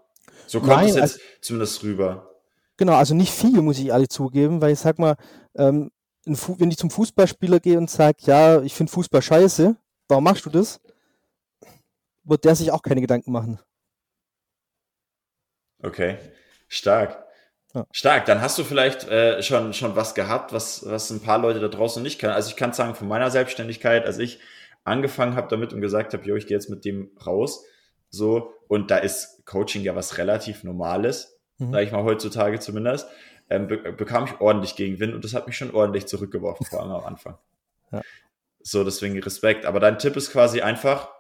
So 0.47 0.61
kommt 0.61 0.73
Nein, 0.73 0.89
es 0.89 0.95
jetzt 0.95 1.03
also, 1.03 1.19
zumindest 1.41 1.83
rüber. 1.83 2.31
Genau, 2.77 2.95
also 2.95 3.15
nicht 3.15 3.33
viel, 3.33 3.61
muss 3.63 3.79
ich 3.79 3.93
alle 3.93 4.09
zugeben, 4.09 4.61
weil 4.61 4.73
ich 4.73 4.79
sag 4.79 4.99
mal, 4.99 5.17
ähm, 5.55 5.91
wenn 6.25 6.71
ich 6.71 6.79
zum 6.79 6.91
Fußballspieler 6.91 7.61
gehe 7.61 7.79
und 7.79 7.91
sage, 7.91 8.19
ja, 8.21 8.63
ich 8.63 8.75
finde 8.75 8.93
Fußball 8.93 9.23
scheiße, 9.23 9.77
warum 10.09 10.25
machst 10.25 10.47
du 10.47 10.51
das? 10.51 10.81
Wird 12.25 12.45
der 12.45 12.55
sich 12.55 12.71
auch 12.71 12.83
keine 12.83 13.01
Gedanken 13.01 13.33
machen. 13.33 13.59
Okay, 15.83 16.19
stark. 16.69 17.25
Ja. 17.75 17.87
Stark, 17.91 18.27
dann 18.27 18.41
hast 18.41 18.59
du 18.59 18.65
vielleicht 18.65 19.05
äh, 19.09 19.43
schon, 19.43 19.73
schon 19.73 19.97
was 19.97 20.15
gehabt, 20.15 20.53
was, 20.53 20.87
was 20.87 21.11
ein 21.11 21.23
paar 21.23 21.39
Leute 21.39 21.59
da 21.59 21.69
draußen 21.69 22.03
nicht 22.03 22.21
können. 22.21 22.35
Also 22.35 22.51
ich 22.51 22.57
kann 22.57 22.73
sagen, 22.73 22.95
von 22.95 23.09
meiner 23.09 23.31
Selbstständigkeit, 23.31 24.05
als 24.05 24.19
ich 24.19 24.39
angefangen 24.85 25.37
habe 25.37 25.49
damit 25.49 25.73
und 25.73 25.81
gesagt 25.81 26.13
habe, 26.15 26.25
jo, 26.25 26.37
ich 26.37 26.47
gehe 26.47 26.57
jetzt 26.57 26.71
mit 26.71 26.85
dem 26.85 27.11
raus, 27.25 27.65
so, 28.11 28.53
und 28.69 28.91
da 28.91 28.99
ist 28.99 29.45
Coaching 29.47 29.83
ja 29.83 29.97
was 29.97 30.19
relativ 30.19 30.65
Normales, 30.65 31.39
mhm. 31.59 31.73
sage 31.73 31.85
ich 31.85 31.93
mal 31.93 32.05
heutzutage 32.05 32.61
zumindest, 32.61 33.09
ähm, 33.49 33.69
be 33.69 33.93
bekam 33.93 34.25
ich 34.25 34.41
ordentlich 34.41 34.77
Gegenwind 34.77 35.15
und 35.15 35.25
das 35.25 35.35
hat 35.35 35.47
mich 35.47 35.57
schon 35.57 35.75
ordentlich 35.75 36.07
zurückgeworfen, 36.07 36.67
vor 36.67 36.81
allem 36.81 36.93
am 36.93 37.05
Anfang. 37.05 37.39
Ja. 37.95 38.01
So, 38.63 38.85
deswegen 38.85 39.19
Respekt. 39.19 39.67
Aber 39.67 39.79
dein 39.79 39.99
Tipp 39.99 40.17
ist 40.17 40.33
quasi 40.33 40.63
einfach, 40.63 41.11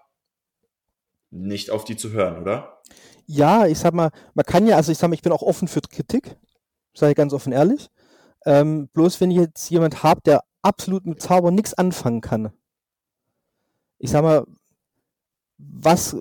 nicht 1.32 1.70
auf 1.70 1.84
die 1.84 1.96
zu 1.96 2.12
hören, 2.12 2.40
oder? 2.40 2.80
Ja, 3.26 3.66
ich 3.66 3.78
sag 3.78 3.92
mal, 3.92 4.10
man 4.32 4.46
kann 4.46 4.66
ja, 4.66 4.76
also 4.76 4.90
ich 4.90 4.96
sag 4.96 5.08
mal, 5.08 5.14
ich 5.14 5.22
bin 5.22 5.32
auch 5.32 5.42
offen 5.42 5.68
für 5.68 5.82
Kritik, 5.82 6.36
sage 6.94 7.12
ich 7.12 7.16
ganz 7.16 7.32
offen 7.32 7.52
ehrlich. 7.52 7.90
Ähm, 8.44 8.88
bloß 8.88 9.20
wenn 9.20 9.30
ich 9.30 9.38
jetzt 9.38 9.70
jemand 9.70 10.02
habe, 10.02 10.20
der 10.24 10.44
absolut 10.62 11.06
mit 11.06 11.20
Zauber 11.20 11.50
nichts 11.50 11.74
anfangen 11.74 12.20
kann. 12.20 12.52
Ich 14.02 14.10
sag 14.10 14.22
mal, 14.22 14.44
was, 15.58 16.16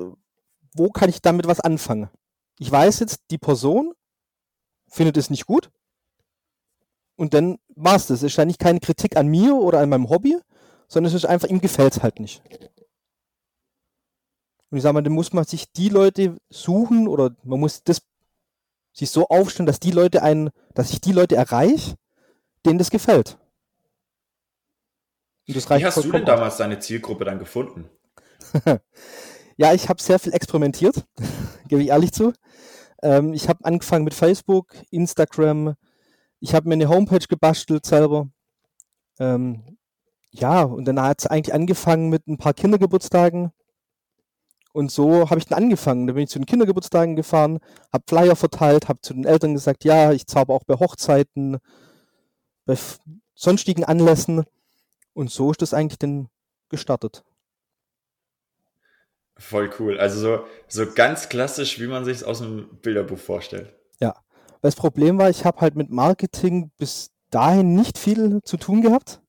wo 0.75 0.89
kann 0.91 1.09
ich 1.09 1.19
damit 1.23 1.47
was 1.47 1.59
anfangen? 1.59 2.11
Ich 2.59 2.71
weiß 2.71 2.99
jetzt, 2.99 3.21
die 3.31 3.39
Person 3.39 3.93
findet 4.87 5.17
es 5.17 5.31
nicht 5.31 5.47
gut. 5.47 5.71
Und 7.15 7.33
dann 7.33 7.57
war 7.75 7.95
es 7.95 8.05
das. 8.05 8.21
Es 8.21 8.33
ist 8.33 8.39
eigentlich 8.39 8.59
keine 8.59 8.81
Kritik 8.81 9.17
an 9.17 9.27
mir 9.27 9.55
oder 9.55 9.79
an 9.79 9.89
meinem 9.89 10.09
Hobby, 10.09 10.37
sondern 10.87 11.09
es 11.09 11.15
ist 11.15 11.25
einfach, 11.25 11.47
ihm 11.47 11.59
gefällt 11.59 11.97
es 11.97 12.03
halt 12.03 12.19
nicht. 12.19 12.43
Und 14.69 14.77
ich 14.77 14.83
sage 14.83 14.93
mal, 14.93 15.01
dann 15.01 15.13
muss 15.13 15.33
man 15.33 15.45
sich 15.45 15.71
die 15.71 15.89
Leute 15.89 16.37
suchen 16.51 17.07
oder 17.07 17.35
man 17.43 17.59
muss 17.59 17.83
das 17.83 18.03
sich 18.93 19.09
so 19.09 19.27
aufstellen, 19.27 19.65
dass 19.65 19.79
die 19.79 19.91
Leute 19.91 20.21
einen, 20.21 20.51
dass 20.75 20.91
ich 20.91 21.01
die 21.01 21.13
Leute 21.13 21.35
erreiche, 21.35 21.95
denen 22.63 22.77
das 22.77 22.91
gefällt. 22.91 23.39
Wie 25.45 25.85
hast 25.85 26.03
du 26.03 26.11
denn 26.11 26.25
damals 26.25 26.57
deine 26.57 26.79
Zielgruppe 26.79 27.25
dann 27.25 27.39
gefunden? 27.39 27.89
ja, 29.57 29.73
ich 29.73 29.89
habe 29.89 30.01
sehr 30.01 30.19
viel 30.19 30.33
experimentiert, 30.33 31.05
gebe 31.67 31.81
ich 31.81 31.89
ehrlich 31.89 32.11
zu. 32.11 32.33
Ähm, 33.01 33.33
ich 33.33 33.49
habe 33.49 33.65
angefangen 33.65 34.03
mit 34.03 34.13
Facebook, 34.13 34.73
Instagram. 34.91 35.75
Ich 36.39 36.53
habe 36.53 36.67
mir 36.67 36.73
eine 36.75 36.89
Homepage 36.89 37.25
gebastelt 37.27 37.85
selber. 37.85 38.29
Ähm, 39.19 39.77
ja, 40.31 40.63
und 40.63 40.85
dann 40.85 41.01
hat 41.01 41.19
es 41.19 41.27
eigentlich 41.27 41.53
angefangen 41.53 42.09
mit 42.09 42.27
ein 42.27 42.37
paar 42.37 42.53
Kindergeburtstagen. 42.53 43.51
Und 44.73 44.91
so 44.91 45.29
habe 45.29 45.39
ich 45.39 45.45
dann 45.47 45.63
angefangen. 45.63 46.07
Da 46.07 46.13
bin 46.13 46.23
ich 46.23 46.29
zu 46.29 46.39
den 46.39 46.45
Kindergeburtstagen 46.45 47.15
gefahren, 47.15 47.59
habe 47.91 48.05
Flyer 48.07 48.35
verteilt, 48.35 48.87
habe 48.87 49.01
zu 49.01 49.13
den 49.13 49.25
Eltern 49.25 49.53
gesagt, 49.53 49.83
ja, 49.83 50.13
ich 50.13 50.27
zauber 50.27 50.53
auch 50.53 50.63
bei 50.63 50.75
Hochzeiten, 50.75 51.57
bei 52.65 52.77
sonstigen 53.35 53.83
Anlässen. 53.83 54.45
Und 55.13 55.31
so 55.31 55.51
ist 55.51 55.61
das 55.61 55.73
eigentlich 55.73 55.99
dann 55.99 56.29
gestartet. 56.69 57.23
Voll 59.37 59.71
cool. 59.79 59.99
Also 59.99 60.19
so, 60.19 60.45
so 60.67 60.91
ganz 60.93 61.29
klassisch, 61.29 61.79
wie 61.79 61.87
man 61.87 62.05
sich 62.05 62.17
es 62.17 62.23
aus 62.23 62.41
einem 62.41 62.69
Bilderbuch 62.81 63.17
vorstellt. 63.17 63.73
Ja. 63.99 64.15
Das 64.61 64.75
Problem 64.75 65.17
war, 65.17 65.29
ich 65.29 65.43
habe 65.45 65.61
halt 65.61 65.75
mit 65.75 65.89
Marketing 65.89 66.71
bis 66.77 67.09
dahin 67.31 67.73
nicht 67.73 67.97
viel 67.97 68.41
zu 68.43 68.57
tun 68.57 68.81
gehabt. 68.81 69.21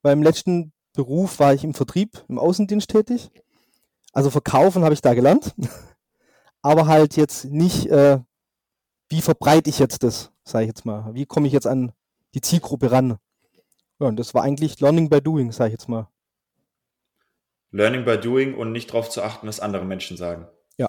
Beim 0.00 0.22
letzten 0.22 0.72
Beruf 0.94 1.38
war 1.38 1.52
ich 1.52 1.64
im 1.64 1.74
Vertrieb, 1.74 2.24
im 2.28 2.38
Außendienst 2.38 2.88
tätig. 2.88 3.30
Also 4.12 4.30
verkaufen 4.30 4.82
habe 4.82 4.94
ich 4.94 5.02
da 5.02 5.12
gelernt. 5.12 5.54
Aber 6.62 6.86
halt 6.86 7.16
jetzt 7.16 7.44
nicht, 7.44 7.86
äh, 7.86 8.18
wie 9.10 9.20
verbreite 9.20 9.68
ich 9.68 9.78
jetzt 9.78 10.02
das, 10.02 10.32
sage 10.42 10.64
ich 10.64 10.68
jetzt 10.68 10.86
mal. 10.86 11.14
Wie 11.14 11.26
komme 11.26 11.46
ich 11.46 11.52
jetzt 11.52 11.66
an 11.66 11.92
die 12.34 12.40
Zielgruppe 12.40 12.90
ran? 12.90 13.18
Ja, 13.98 14.06
und 14.08 14.16
das 14.16 14.34
war 14.34 14.42
eigentlich 14.42 14.80
Learning 14.80 15.08
by 15.08 15.20
Doing, 15.20 15.52
sage 15.52 15.68
ich 15.68 15.72
jetzt 15.72 15.88
mal. 15.88 16.08
Learning 17.70 18.04
by 18.04 18.18
Doing 18.18 18.54
und 18.54 18.72
nicht 18.72 18.90
darauf 18.90 19.10
zu 19.10 19.22
achten, 19.22 19.46
was 19.46 19.60
andere 19.60 19.84
Menschen 19.84 20.16
sagen. 20.16 20.46
Ja. 20.76 20.88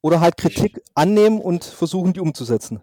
Oder 0.00 0.20
halt 0.20 0.36
Kritik 0.36 0.82
annehmen 0.94 1.40
und 1.40 1.64
versuchen, 1.64 2.12
die 2.12 2.20
umzusetzen. 2.20 2.80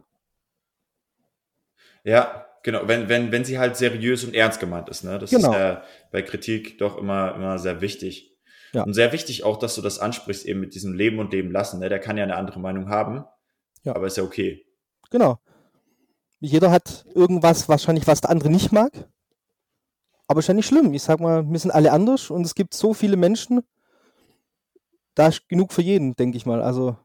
Ja, 2.04 2.48
genau. 2.64 2.88
Wenn, 2.88 3.10
wenn, 3.10 3.32
wenn 3.32 3.46
sie 3.46 3.60
halt 3.60 3.78
seriös 3.78 4.24
und 4.24 4.34
ernst 4.34 4.60
gemeint 4.60 4.90
ist. 4.90 5.04
Ne? 5.04 5.20
Das 5.20 5.30
genau. 5.30 5.52
ist 5.52 5.58
ja 5.58 5.84
bei 6.12 6.22
Kritik 6.22 6.78
doch 6.80 6.98
immer, 6.98 7.36
immer 7.36 7.60
sehr 7.60 7.82
wichtig. 7.82 8.38
Ja. 8.74 8.84
Und 8.84 8.94
sehr 8.94 9.12
wichtig 9.12 9.44
auch, 9.44 9.58
dass 9.58 9.76
du 9.76 9.82
das 9.82 10.00
ansprichst, 10.00 10.46
eben 10.46 10.62
mit 10.62 10.74
diesem 10.74 10.94
Leben 10.94 11.20
und 11.20 11.34
Leben 11.34 11.52
lassen. 11.52 11.80
Ne? 11.80 11.90
Der 11.90 12.00
kann 12.00 12.18
ja 12.18 12.24
eine 12.24 12.38
andere 12.38 12.60
Meinung 12.60 12.90
haben, 12.90 13.26
ja. 13.84 13.96
aber 13.96 14.08
ist 14.08 14.18
ja 14.18 14.24
okay. 14.24 14.66
Genau. 15.10 15.40
Jeder 16.42 16.72
hat 16.72 17.06
irgendwas, 17.14 17.70
wahrscheinlich, 17.70 18.08
was 18.08 18.22
der 18.22 18.32
andere 18.32 18.50
nicht 18.50 18.72
mag. 18.72 18.92
Aber 20.28 20.40
ist 20.40 20.48
ja 20.48 20.56
nicht 20.56 20.66
schlimm. 20.66 20.94
Ich 20.94 21.04
sag 21.04 21.20
mal, 21.20 21.48
wir 21.48 21.60
sind 21.60 21.72
alle 21.72 21.92
anders 21.92 22.32
und 22.32 22.46
es 22.46 22.56
gibt 22.56 22.74
so 22.74 22.94
viele 22.94 23.16
Menschen, 23.16 23.62
da 25.14 25.28
ist 25.28 25.48
genug 25.48 25.72
für 25.72 25.84
jeden, 25.84 26.16
denke 26.16 26.38
ich 26.38 26.48
mal. 26.48 26.62
Also. 26.64 26.98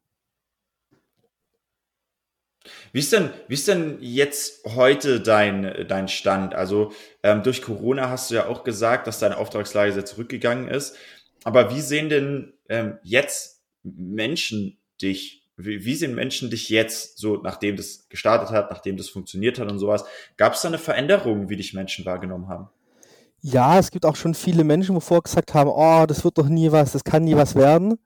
Wie 2.93 3.01
ist 3.01 3.13
denn, 3.13 3.31
wie 3.47 3.55
ist 3.55 3.69
denn 3.69 3.99
jetzt 4.01 4.65
heute 4.65 5.21
dein, 5.21 5.87
dein 5.87 6.09
Stand? 6.09 6.55
Also 6.55 6.93
ähm, 7.23 7.43
durch 7.43 7.61
Corona 7.61 8.09
hast 8.09 8.31
du 8.31 8.37
ja 8.37 8.47
auch 8.47 8.65
gesagt, 8.65 9.07
dass 9.07 9.19
deine 9.19 9.37
Auftragslage 9.37 9.93
sehr 9.93 10.07
zurückgegangen 10.07 10.69
ist. 10.69 10.97
Aber 11.45 11.75
wie 11.75 11.81
sehen 11.81 12.09
denn 12.09 12.55
ähm, 12.69 12.99
jetzt 13.03 13.65
Menschen 13.83 14.79
dich? 15.03 15.46
Wie, 15.57 15.85
wie 15.85 15.95
sehen 15.95 16.15
Menschen 16.15 16.51
dich 16.51 16.69
jetzt, 16.69 17.19
so 17.19 17.37
nachdem 17.39 17.77
das 17.77 18.09
gestartet 18.09 18.51
hat, 18.51 18.71
nachdem 18.71 18.97
das 18.97 19.09
funktioniert 19.09 19.59
hat 19.59 19.71
und 19.71 19.79
sowas? 19.79 20.05
Gab 20.37 20.53
es 20.53 20.61
da 20.61 20.69
eine 20.69 20.79
Veränderung, 20.79 21.49
wie 21.49 21.57
dich 21.57 21.73
Menschen 21.73 22.05
wahrgenommen 22.05 22.49
haben? 22.49 22.69
Ja, 23.41 23.79
es 23.79 23.91
gibt 23.91 24.05
auch 24.05 24.17
schon 24.17 24.35
viele 24.35 24.65
Menschen, 24.65 24.95
wo 24.95 25.01
vorher 25.01 25.23
gesagt 25.23 25.55
haben, 25.55 25.71
oh, 25.71 26.05
das 26.07 26.25
wird 26.25 26.39
doch 26.39 26.49
nie 26.49 26.73
was, 26.73 26.93
das 26.93 27.05
kann 27.05 27.25
nie 27.25 27.37
was 27.37 27.55
werden. 27.55 27.99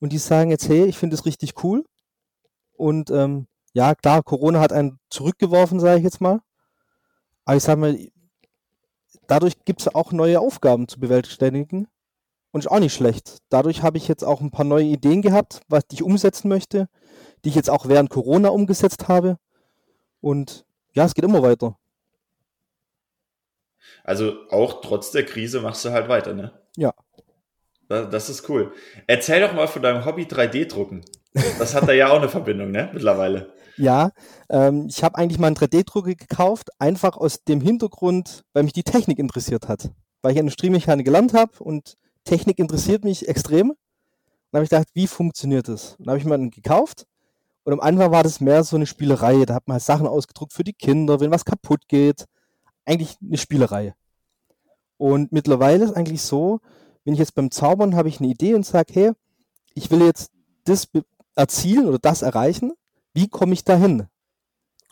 Und 0.00 0.12
die 0.12 0.18
sagen 0.18 0.50
jetzt, 0.50 0.68
hey, 0.68 0.86
ich 0.86 0.96
finde 0.96 1.14
es 1.14 1.26
richtig 1.26 1.62
cool. 1.62 1.84
Und 2.72 3.10
ähm, 3.10 3.46
ja, 3.74 3.94
klar, 3.94 4.22
Corona 4.22 4.60
hat 4.60 4.72
einen 4.72 4.98
zurückgeworfen, 5.10 5.80
sage 5.80 5.98
ich 5.98 6.04
jetzt 6.04 6.20
mal. 6.20 6.40
Aber 7.44 7.56
ich 7.56 7.62
sage 7.62 7.80
mal, 7.80 7.98
dadurch 9.26 9.64
gibt 9.64 9.80
es 9.80 9.94
auch 9.94 10.12
neue 10.12 10.40
Aufgaben 10.40 10.88
zu 10.88 10.98
bewältigen. 11.00 11.88
Und 12.50 12.60
ist 12.60 12.70
auch 12.70 12.80
nicht 12.80 12.94
schlecht. 12.94 13.38
Dadurch 13.50 13.82
habe 13.82 13.98
ich 13.98 14.08
jetzt 14.08 14.24
auch 14.24 14.40
ein 14.40 14.50
paar 14.50 14.64
neue 14.64 14.84
Ideen 14.84 15.22
gehabt, 15.22 15.60
was 15.68 15.84
ich 15.92 16.02
umsetzen 16.02 16.48
möchte, 16.48 16.88
die 17.44 17.50
ich 17.50 17.54
jetzt 17.54 17.70
auch 17.70 17.88
während 17.88 18.10
Corona 18.10 18.48
umgesetzt 18.48 19.08
habe. 19.08 19.38
Und 20.20 20.64
ja, 20.92 21.04
es 21.04 21.14
geht 21.14 21.24
immer 21.24 21.42
weiter. 21.42 21.78
Also 24.04 24.34
auch 24.50 24.80
trotz 24.80 25.10
der 25.10 25.24
Krise 25.24 25.60
machst 25.60 25.84
du 25.84 25.90
halt 25.90 26.08
weiter, 26.08 26.34
ne? 26.34 26.52
Ja. 26.76 26.94
Das, 27.88 28.10
das 28.10 28.30
ist 28.30 28.48
cool. 28.48 28.72
Erzähl 29.06 29.40
doch 29.40 29.52
mal 29.52 29.66
von 29.66 29.82
deinem 29.82 30.04
Hobby 30.04 30.24
3D-Drucken. 30.24 31.04
Das 31.58 31.74
hat 31.74 31.88
da 31.88 31.92
ja 31.92 32.10
auch 32.10 32.18
eine 32.18 32.28
Verbindung, 32.28 32.70
ne? 32.70 32.90
Mittlerweile. 32.92 33.52
Ja, 33.76 34.10
ähm, 34.50 34.86
ich 34.88 35.04
habe 35.04 35.16
eigentlich 35.16 35.38
mal 35.38 35.46
einen 35.48 35.56
3D-Drucker 35.56 36.14
gekauft, 36.14 36.70
einfach 36.80 37.16
aus 37.16 37.44
dem 37.44 37.60
Hintergrund, 37.60 38.42
weil 38.52 38.64
mich 38.64 38.72
die 38.72 38.82
Technik 38.82 39.18
interessiert 39.18 39.68
hat. 39.68 39.90
Weil 40.20 40.32
ich 40.32 40.38
Industriemechanik 40.38 41.06
gelernt 41.06 41.32
habe 41.32 41.52
und 41.60 41.96
Technik 42.28 42.58
interessiert 42.58 43.04
mich 43.04 43.28
extrem. 43.28 43.70
Und 43.70 44.56
habe 44.56 44.64
ich 44.64 44.70
gedacht, 44.70 44.88
wie 44.94 45.06
funktioniert 45.06 45.68
das? 45.68 45.96
Und 45.98 46.08
habe 46.08 46.18
ich 46.18 46.24
mir 46.24 46.34
einen 46.34 46.50
gekauft. 46.50 47.06
Und 47.64 47.74
am 47.74 47.80
Anfang 47.80 48.10
war 48.10 48.22
das 48.22 48.40
mehr 48.40 48.64
so 48.64 48.76
eine 48.76 48.86
Spielerei. 48.86 49.44
Da 49.44 49.54
hat 49.54 49.68
man 49.68 49.74
halt 49.74 49.82
Sachen 49.82 50.06
ausgedruckt 50.06 50.52
für 50.52 50.64
die 50.64 50.72
Kinder, 50.72 51.20
wenn 51.20 51.30
was 51.30 51.44
kaputt 51.44 51.88
geht 51.88 52.24
eigentlich 52.88 53.16
eine 53.22 53.36
Spielerei. 53.36 53.94
Und 54.96 55.30
mittlerweile 55.30 55.84
ist 55.84 55.94
eigentlich 55.94 56.22
so, 56.22 56.60
wenn 57.04 57.12
ich 57.12 57.20
jetzt 57.20 57.34
beim 57.34 57.50
Zaubern 57.50 57.94
habe 57.94 58.08
ich 58.08 58.18
eine 58.18 58.28
Idee 58.28 58.54
und 58.54 58.66
sage, 58.66 58.92
hey, 58.94 59.12
ich 59.74 59.90
will 59.90 60.00
jetzt 60.00 60.32
das 60.64 60.88
erzielen 61.36 61.86
oder 61.86 61.98
das 61.98 62.22
erreichen, 62.22 62.72
wie 63.12 63.28
komme 63.28 63.52
ich 63.52 63.64
dahin? 63.64 64.06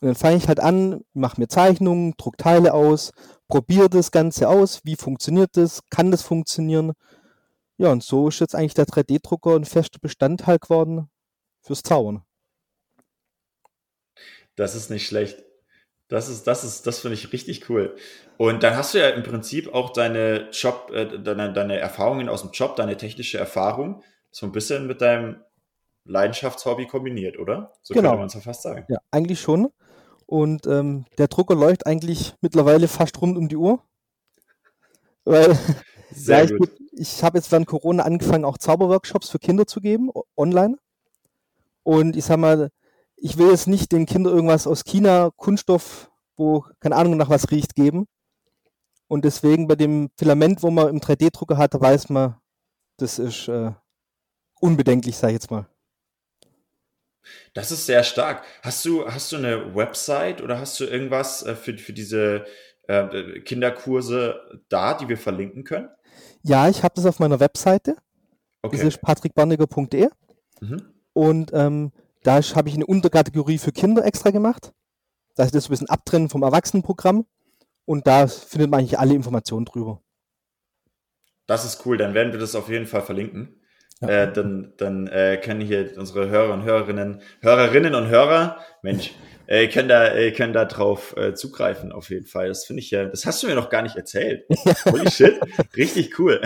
Und 0.00 0.08
dann 0.08 0.14
fange 0.14 0.36
ich 0.36 0.46
halt 0.46 0.60
an, 0.60 1.00
mache 1.14 1.40
mir 1.40 1.48
Zeichnungen, 1.48 2.14
druck 2.18 2.36
Teile 2.36 2.74
aus, 2.74 3.12
probiere 3.48 3.88
das 3.88 4.10
Ganze 4.10 4.48
aus, 4.48 4.80
wie 4.84 4.96
funktioniert 4.96 5.56
das, 5.56 5.80
kann 5.90 6.10
das 6.10 6.22
funktionieren? 6.22 6.92
Ja, 7.78 7.92
und 7.92 8.02
so 8.02 8.28
ist 8.28 8.40
jetzt 8.40 8.54
eigentlich 8.54 8.75
der 8.75 8.87
3D-Drucker 8.87 9.56
ein 9.56 9.64
fester 9.64 9.99
Bestandteil 10.00 10.59
geworden 10.59 11.11
fürs 11.61 11.83
Zaubern. 11.83 12.23
Das 14.54 14.75
ist 14.75 14.90
nicht 14.90 15.06
schlecht. 15.06 15.45
Das 16.09 16.28
ist, 16.28 16.47
das 16.47 16.64
ist, 16.64 16.87
das 16.87 17.00
finde 17.00 17.14
ich 17.14 17.33
richtig 17.33 17.68
cool. 17.68 17.97
Und 18.38 18.62
dann 18.62 18.76
hast 18.76 18.95
du 18.95 18.99
ja 18.99 19.09
im 19.11 19.23
Prinzip 19.23 19.75
auch 19.75 19.90
deine 19.90 20.50
Job, 20.50 20.90
äh, 20.95 21.18
deine, 21.18 21.52
deine 21.52 21.78
Erfahrungen 21.78 22.28
aus 22.28 22.42
dem 22.42 22.52
Job, 22.52 22.76
deine 22.76 22.97
technische 22.97 23.38
Erfahrung 23.38 24.02
so 24.30 24.47
ein 24.47 24.52
bisschen 24.52 24.87
mit 24.87 25.00
deinem 25.00 25.42
Leidenschaftshobby 26.04 26.87
kombiniert, 26.87 27.38
oder? 27.38 27.73
So 27.83 27.95
genau. 27.95 28.11
könnte 28.11 28.18
man 28.18 28.26
es 28.28 28.35
ja 28.35 28.40
fast 28.40 28.62
sagen. 28.62 28.85
Ja, 28.88 28.99
eigentlich 29.11 29.40
schon. 29.40 29.73
Und 30.26 30.66
ähm, 30.66 31.06
der 31.18 31.28
Drucker 31.28 31.54
läuft 31.54 31.87
eigentlich 31.87 32.35
mittlerweile 32.40 32.88
fast 32.88 33.21
rund 33.21 33.37
um 33.37 33.49
die 33.49 33.56
Uhr. 33.56 33.80
Weil 35.26 35.59
Sehr 36.11 36.45
ja, 36.45 36.45
ich, 36.45 36.71
ich 36.92 37.23
habe 37.23 37.37
jetzt 37.37 37.52
während 37.52 37.66
Corona 37.66 38.04
angefangen, 38.04 38.45
auch 38.45 38.59
Zauberworkshops 38.59 39.28
für 39.28 39.38
Kinder 39.38 39.66
zu 39.66 39.80
geben, 39.80 40.11
online. 40.37 40.78
Und 41.83 42.16
ich 42.16 42.25
sag 42.25 42.38
mal, 42.38 42.71
ich 43.16 43.37
will 43.37 43.50
jetzt 43.50 43.66
nicht 43.66 43.92
den 43.92 44.06
Kindern 44.06 44.35
irgendwas 44.35 44.66
aus 44.66 44.85
China, 44.85 45.30
Kunststoff, 45.37 46.11
wo 46.37 46.64
keine 46.80 46.97
Ahnung 46.97 47.16
nach 47.16 47.28
was 47.28 47.50
riecht, 47.50 47.75
geben. 47.75 48.06
Und 49.09 49.25
deswegen 49.25 49.68
bei 49.68 49.76
dem 49.76 50.11
Filament, 50.16 50.62
wo 50.62 50.71
man 50.71 50.88
im 50.88 51.00
3D-Drucker 51.00 51.59
hat, 51.59 51.75
weiß 51.75 52.09
man, 52.09 52.37
das 52.97 53.18
ist 53.18 53.49
äh, 53.49 53.73
unbedenklich, 54.61 55.16
sag 55.16 55.28
ich 55.28 55.35
jetzt 55.35 55.50
mal. 55.50 55.66
Das 57.54 57.73
ist 57.73 57.87
sehr 57.87 58.04
stark. 58.04 58.45
Hast 58.62 58.85
du, 58.85 59.06
hast 59.06 59.33
du 59.33 59.37
eine 59.37 59.75
Website 59.75 60.40
oder 60.40 60.59
hast 60.61 60.78
du 60.78 60.85
irgendwas 60.85 61.42
äh, 61.42 61.56
für, 61.56 61.76
für 61.76 61.92
diese 61.92 62.47
äh, 62.88 63.40
Kinderkurse 63.40 64.60
da, 64.68 64.94
die 64.94 65.08
wir 65.08 65.18
verlinken 65.18 65.64
können? 65.64 65.88
Ja, 66.42 66.68
ich 66.68 66.82
habe 66.82 66.94
das 66.94 67.06
auf 67.06 67.18
meiner 67.18 67.40
Webseite. 67.40 67.96
Okay. 68.62 68.76
Das 68.76 68.86
ist 68.86 69.00
patrickbarniger.de. 69.00 70.08
Mhm. 70.60 70.82
Und 71.12 71.50
ähm, 71.54 71.92
da 72.22 72.40
habe 72.40 72.68
ich 72.68 72.74
eine 72.74 72.86
Unterkategorie 72.86 73.58
für 73.58 73.72
Kinder 73.72 74.04
extra 74.04 74.30
gemacht. 74.30 74.72
Das 75.36 75.52
ist 75.52 75.66
ein 75.66 75.70
bisschen 75.70 75.88
abtrennen 75.88 76.28
vom 76.28 76.42
Erwachsenenprogramm. 76.42 77.26
Und 77.84 78.06
da 78.06 78.26
findet 78.26 78.70
man 78.70 78.80
eigentlich 78.80 78.98
alle 78.98 79.14
Informationen 79.14 79.64
drüber. 79.64 80.02
Das 81.46 81.64
ist 81.64 81.86
cool, 81.86 81.96
dann 81.96 82.14
werden 82.14 82.32
wir 82.32 82.40
das 82.40 82.56
auf 82.56 82.68
jeden 82.68 82.86
Fall 82.86 83.02
verlinken. 83.02 83.60
Ja. 84.00 84.08
Äh, 84.08 84.32
dann 84.32 84.74
dann 84.76 85.06
äh, 85.06 85.40
können 85.42 85.60
hier 85.60 85.96
unsere 85.96 86.28
Hörer 86.28 86.52
und 86.52 86.64
Hörerinnen, 86.64 87.22
Hörerinnen 87.40 87.94
und 87.94 88.08
Hörer, 88.08 88.58
Mensch, 88.82 89.14
äh, 89.46 89.68
können 89.68 89.88
da 89.88 90.14
äh, 90.14 90.32
können 90.32 90.52
da 90.52 90.64
drauf 90.64 91.16
äh, 91.16 91.34
zugreifen 91.34 91.92
auf 91.92 92.10
jeden 92.10 92.26
Fall. 92.26 92.48
Das 92.48 92.64
finde 92.64 92.82
ich 92.82 92.90
ja, 92.90 93.04
das 93.04 93.26
hast 93.26 93.42
du 93.42 93.46
mir 93.46 93.54
noch 93.54 93.70
gar 93.70 93.82
nicht 93.82 93.96
erzählt. 93.96 94.44
Holy 94.84 95.10
shit, 95.10 95.38
richtig 95.76 96.18
cool. 96.18 96.40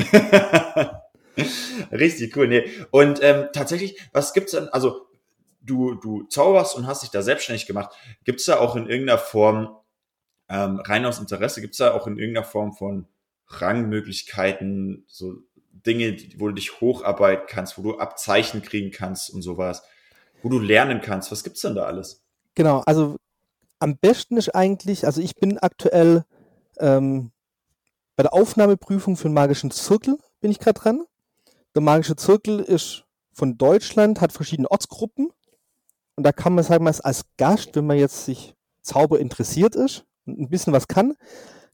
richtig 1.92 2.36
cool. 2.36 2.48
Nee. 2.48 2.70
Und 2.90 3.22
ähm, 3.22 3.48
tatsächlich, 3.52 4.00
was 4.12 4.32
gibt's 4.32 4.52
denn? 4.52 4.68
Also 4.68 5.06
du 5.62 5.94
du 5.94 6.24
zauberst 6.24 6.76
und 6.76 6.86
hast 6.86 7.02
dich 7.02 7.10
da 7.10 7.22
selbstständig 7.22 7.66
gemacht. 7.66 7.94
Gibt's 8.24 8.44
da 8.44 8.58
auch 8.58 8.76
in 8.76 8.88
irgendeiner 8.88 9.18
Form 9.18 9.76
ähm, 10.48 10.80
rein 10.80 11.06
aus 11.06 11.18
Interesse? 11.18 11.60
Gibt's 11.60 11.78
da 11.78 11.92
auch 11.92 12.06
in 12.06 12.18
irgendeiner 12.18 12.46
Form 12.46 12.72
von 12.72 13.06
Rangmöglichkeiten, 13.48 15.04
so 15.08 15.34
Dinge, 15.72 16.16
wo 16.36 16.48
du 16.48 16.54
dich 16.54 16.80
hocharbeiten 16.80 17.46
kannst, 17.48 17.78
wo 17.78 17.82
du 17.82 17.98
Abzeichen 17.98 18.62
kriegen 18.62 18.90
kannst 18.90 19.30
und 19.30 19.42
sowas, 19.42 19.82
wo 20.42 20.48
du 20.48 20.58
lernen 20.58 21.00
kannst. 21.00 21.32
Was 21.32 21.42
gibt's 21.42 21.62
denn 21.62 21.74
da 21.74 21.84
alles? 21.84 22.22
Genau, 22.60 22.82
also 22.84 23.16
am 23.78 23.96
besten 23.96 24.36
ist 24.36 24.54
eigentlich, 24.54 25.06
also 25.06 25.22
ich 25.22 25.34
bin 25.34 25.56
aktuell 25.56 26.26
ähm, 26.78 27.32
bei 28.16 28.22
der 28.22 28.34
Aufnahmeprüfung 28.34 29.16
für 29.16 29.28
den 29.30 29.32
magischen 29.32 29.70
Zirkel 29.70 30.18
bin 30.42 30.50
ich 30.50 30.58
gerade 30.58 30.78
dran. 30.78 31.04
Der 31.74 31.80
magische 31.80 32.16
Zirkel 32.16 32.60
ist 32.60 33.06
von 33.32 33.56
Deutschland, 33.56 34.20
hat 34.20 34.32
verschiedene 34.32 34.70
Ortsgruppen 34.70 35.30
und 36.16 36.22
da 36.22 36.32
kann 36.32 36.54
man 36.54 36.62
sagen, 36.62 36.86
als 36.86 37.24
Gast, 37.38 37.76
wenn 37.76 37.86
man 37.86 37.96
jetzt 37.96 38.26
sich 38.26 38.54
Zauber 38.82 39.20
interessiert 39.20 39.74
ist 39.74 40.04
und 40.26 40.38
ein 40.38 40.50
bisschen 40.50 40.74
was 40.74 40.86
kann, 40.86 41.14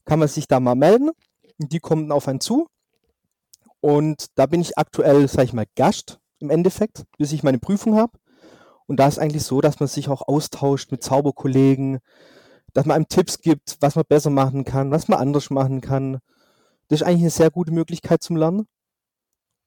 kann 0.05 0.19
man 0.19 0.29
sich 0.29 0.47
da 0.47 0.61
mal 0.61 0.75
melden. 0.75 1.11
Die 1.57 1.81
kommen 1.81 2.13
auf 2.13 2.29
einen 2.29 2.39
zu 2.39 2.69
und 3.81 4.27
da 4.35 4.45
bin 4.45 4.61
ich 4.61 4.77
aktuell, 4.77 5.27
sage 5.27 5.47
ich 5.47 5.53
mal, 5.53 5.67
Gast 5.75 6.21
im 6.39 6.49
Endeffekt, 6.49 7.03
bis 7.17 7.33
ich 7.33 7.43
meine 7.43 7.59
Prüfung 7.59 7.97
habe. 7.97 8.17
Und 8.87 8.97
da 8.97 9.07
ist 9.07 9.19
eigentlich 9.19 9.43
so, 9.43 9.61
dass 9.61 9.79
man 9.79 9.87
sich 9.87 10.09
auch 10.09 10.27
austauscht 10.27 10.91
mit 10.91 11.03
Zauberkollegen, 11.03 11.99
dass 12.73 12.85
man 12.85 12.95
einem 12.95 13.07
Tipps 13.09 13.41
gibt, 13.41 13.77
was 13.81 13.95
man 13.95 14.05
besser 14.07 14.29
machen 14.29 14.63
kann, 14.63 14.91
was 14.91 15.07
man 15.07 15.19
anders 15.19 15.49
machen 15.49 15.81
kann. 15.81 16.19
Das 16.87 17.01
ist 17.01 17.07
eigentlich 17.07 17.23
eine 17.23 17.29
sehr 17.29 17.51
gute 17.51 17.73
Möglichkeit 17.73 18.23
zum 18.23 18.37
Lernen. 18.37 18.67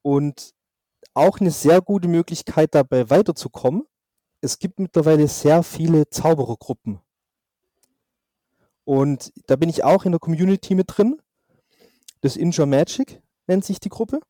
Und 0.03 0.55
auch 1.13 1.39
eine 1.41 1.51
sehr 1.51 1.83
gute 1.83 2.09
Möglichkeit 2.09 2.75
dabei 2.75 3.11
weiterzukommen. 3.11 3.85
Es 4.41 4.59
gibt 4.59 4.79
mittlerweile 4.79 5.29
sehr 5.29 5.63
viele 5.63 6.09
Zauberergruppen. 6.09 7.01
Und 8.85 9.33
da 9.47 9.57
bin 9.57 9.69
ich 9.69 9.85
auch 9.85 10.05
in 10.05 10.13
der 10.13 10.19
Community 10.19 10.75
mit 10.75 10.87
drin. 10.97 11.21
Das 12.23 12.37
Injure 12.37 12.67
Magic 12.67 13.23
nennt 13.47 13.65
sich 13.65 13.81
die 13.81 13.91
Gruppe. 13.91 14.21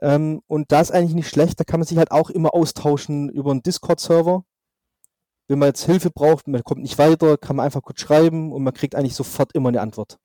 Ähm, 0.00 0.42
und 0.46 0.70
da 0.70 0.80
ist 0.80 0.92
eigentlich 0.92 1.14
nicht 1.14 1.28
schlecht, 1.28 1.58
da 1.58 1.64
kann 1.64 1.80
man 1.80 1.86
sich 1.86 1.98
halt 1.98 2.10
auch 2.10 2.30
immer 2.30 2.54
austauschen 2.54 3.28
über 3.28 3.50
einen 3.50 3.62
Discord-Server. 3.62 4.44
Wenn 5.48 5.58
man 5.58 5.68
jetzt 5.68 5.84
Hilfe 5.84 6.10
braucht, 6.10 6.46
man 6.46 6.62
kommt 6.62 6.82
nicht 6.82 6.98
weiter, 6.98 7.36
kann 7.38 7.56
man 7.56 7.64
einfach 7.64 7.82
kurz 7.82 8.00
schreiben 8.00 8.52
und 8.52 8.62
man 8.62 8.74
kriegt 8.74 8.94
eigentlich 8.94 9.14
sofort 9.14 9.54
immer 9.54 9.70
eine 9.70 9.80
Antwort. 9.80 10.18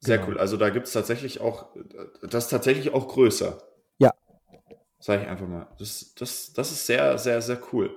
Sehr 0.00 0.18
genau. 0.18 0.30
cool. 0.30 0.38
Also 0.38 0.56
da 0.56 0.70
gibt 0.70 0.86
es 0.86 0.92
tatsächlich 0.92 1.40
auch, 1.40 1.66
das 2.22 2.44
ist 2.44 2.50
tatsächlich 2.50 2.92
auch 2.92 3.08
größer. 3.08 3.58
Ja. 3.98 4.12
Sag 4.98 5.22
ich 5.22 5.28
einfach 5.28 5.46
mal. 5.46 5.68
Das, 5.78 6.14
das, 6.14 6.52
das 6.52 6.72
ist 6.72 6.86
sehr, 6.86 7.18
sehr, 7.18 7.42
sehr 7.42 7.60
cool. 7.72 7.90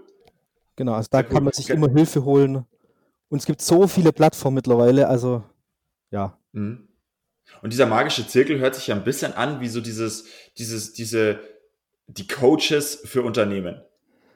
Genau, 0.76 0.94
also 0.94 1.08
da 1.10 1.20
sehr 1.20 1.24
kann 1.28 1.38
cool. 1.38 1.44
man 1.44 1.54
sich 1.54 1.66
okay. 1.66 1.74
immer 1.74 1.90
Hilfe 1.90 2.26
holen. 2.26 2.66
Und 3.30 3.40
es 3.40 3.46
gibt 3.46 3.62
so 3.62 3.88
viele 3.88 4.12
Plattformen 4.12 4.56
mittlerweile, 4.56 5.08
also 5.08 5.44
ja. 6.12 6.38
Mhm. 6.52 6.88
Und 7.62 7.74
dieser 7.74 7.86
magische 7.86 8.28
Zirkel 8.28 8.60
hört 8.60 8.76
sich 8.76 8.88
ja 8.88 8.96
ein 8.96 9.04
bisschen 9.04 9.34
an 9.34 9.60
wie 9.60 9.70
so 9.70 9.82
dieses, 9.82 10.26
dieses, 10.58 10.94
diese, 10.94 11.40
die 12.08 12.28
Coaches 12.28 13.02
für 13.06 13.24
Unternehmen. 13.24 13.82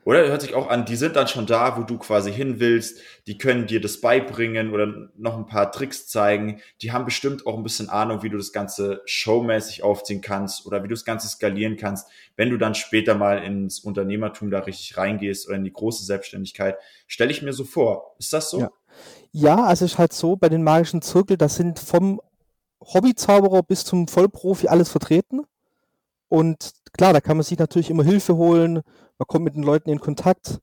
Oder 0.09 0.27
hört 0.27 0.41
sich 0.41 0.55
auch 0.55 0.69
an, 0.69 0.85
die 0.85 0.95
sind 0.95 1.15
dann 1.15 1.27
schon 1.27 1.45
da, 1.45 1.77
wo 1.77 1.83
du 1.83 1.99
quasi 1.99 2.31
hin 2.31 2.59
willst, 2.59 2.99
die 3.27 3.37
können 3.37 3.67
dir 3.67 3.79
das 3.79 4.01
beibringen 4.01 4.73
oder 4.73 5.09
noch 5.17 5.37
ein 5.37 5.45
paar 5.45 5.71
Tricks 5.71 6.07
zeigen. 6.07 6.61
Die 6.81 6.91
haben 6.91 7.05
bestimmt 7.05 7.45
auch 7.45 7.55
ein 7.55 7.61
bisschen 7.61 7.89
Ahnung, 7.89 8.23
wie 8.23 8.29
du 8.29 8.37
das 8.37 8.51
Ganze 8.51 9.03
showmäßig 9.05 9.83
aufziehen 9.83 10.21
kannst 10.21 10.65
oder 10.65 10.83
wie 10.83 10.87
du 10.87 10.95
das 10.95 11.05
Ganze 11.05 11.27
skalieren 11.27 11.77
kannst, 11.77 12.07
wenn 12.37 12.49
du 12.49 12.57
dann 12.57 12.73
später 12.73 13.13
mal 13.13 13.43
ins 13.43 13.81
Unternehmertum 13.81 14.49
da 14.49 14.61
richtig 14.61 14.97
reingehst 14.97 15.47
oder 15.47 15.57
in 15.57 15.63
die 15.63 15.73
große 15.73 16.03
Selbstständigkeit. 16.03 16.77
Stelle 17.05 17.29
ich 17.29 17.43
mir 17.43 17.53
so 17.53 17.63
vor. 17.63 18.15
Ist 18.17 18.33
das 18.33 18.49
so? 18.49 18.61
Ja. 18.61 18.69
ja, 19.31 19.63
also 19.63 19.85
es 19.85 19.91
ist 19.91 19.97
halt 19.99 20.13
so, 20.13 20.37
bei 20.37 20.49
den 20.49 20.63
magischen 20.63 21.03
Zirkel, 21.03 21.37
das 21.37 21.55
sind 21.55 21.77
vom 21.77 22.19
Hobbyzauberer 22.81 23.63
bis 23.63 23.85
zum 23.85 24.07
Vollprofi 24.07 24.67
alles 24.67 24.89
vertreten. 24.89 25.41
Und 26.27 26.73
klar, 26.93 27.13
da 27.13 27.21
kann 27.21 27.37
man 27.37 27.43
sich 27.43 27.57
natürlich 27.57 27.89
immer 27.89 28.03
Hilfe 28.03 28.35
holen, 28.35 28.81
man 29.17 29.27
kommt 29.27 29.45
mit 29.45 29.55
den 29.55 29.63
Leuten 29.63 29.89
in 29.89 29.99
Kontakt 29.99 30.59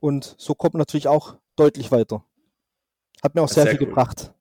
und 0.00 0.34
so 0.38 0.54
kommt 0.54 0.74
man 0.74 0.78
natürlich 0.78 1.08
auch 1.08 1.36
deutlich 1.56 1.90
weiter. 1.90 2.24
Hat 3.22 3.34
mir 3.34 3.42
auch 3.42 3.48
sehr, 3.48 3.64
sehr, 3.64 3.72
viel 3.72 3.82
cool. 3.82 3.88
gebracht. 3.88 4.32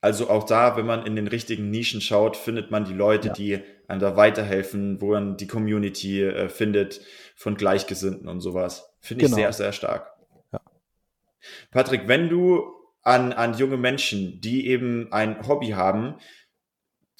Also 0.00 0.30
auch 0.30 0.44
da, 0.44 0.76
wenn 0.76 0.86
man 0.86 1.04
in 1.04 1.16
den 1.16 1.26
richtigen 1.26 1.70
Nischen 1.70 2.00
schaut, 2.00 2.36
findet 2.36 2.70
man 2.70 2.84
die 2.84 2.94
Leute, 2.94 3.28
ja. 3.28 3.34
die 3.34 3.60
einem 3.88 4.00
da 4.00 4.16
weiterhelfen, 4.16 5.00
wo 5.00 5.10
man 5.10 5.36
die 5.36 5.48
Community 5.48 6.22
äh, 6.22 6.48
findet 6.48 7.00
von 7.34 7.56
Gleichgesinnten 7.56 8.28
und 8.28 8.40
sowas. 8.40 8.94
Finde 9.00 9.24
ich 9.24 9.30
genau. 9.30 9.42
sehr, 9.42 9.52
sehr 9.52 9.72
stark. 9.72 10.12
Ja. 10.52 10.60
Patrick, 11.72 12.06
wenn 12.06 12.28
du 12.28 12.77
an, 13.08 13.32
an 13.32 13.54
junge 13.54 13.78
Menschen, 13.78 14.38
die 14.42 14.66
eben 14.66 15.10
ein 15.12 15.48
Hobby 15.48 15.68
haben, 15.68 16.16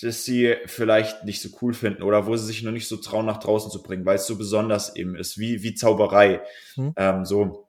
das 0.00 0.24
sie 0.24 0.54
vielleicht 0.66 1.24
nicht 1.24 1.40
so 1.40 1.48
cool 1.62 1.72
finden 1.72 2.02
oder 2.02 2.26
wo 2.26 2.36
sie 2.36 2.46
sich 2.46 2.62
noch 2.62 2.72
nicht 2.72 2.86
so 2.86 2.98
trauen, 2.98 3.24
nach 3.24 3.38
draußen 3.38 3.70
zu 3.70 3.82
bringen, 3.82 4.04
weil 4.04 4.16
es 4.16 4.26
so 4.26 4.36
besonders 4.36 4.94
eben 4.96 5.16
ist, 5.16 5.38
wie, 5.38 5.62
wie 5.62 5.74
Zauberei. 5.74 6.42
Hm. 6.74 6.92
Ähm, 6.96 7.24
so, 7.24 7.68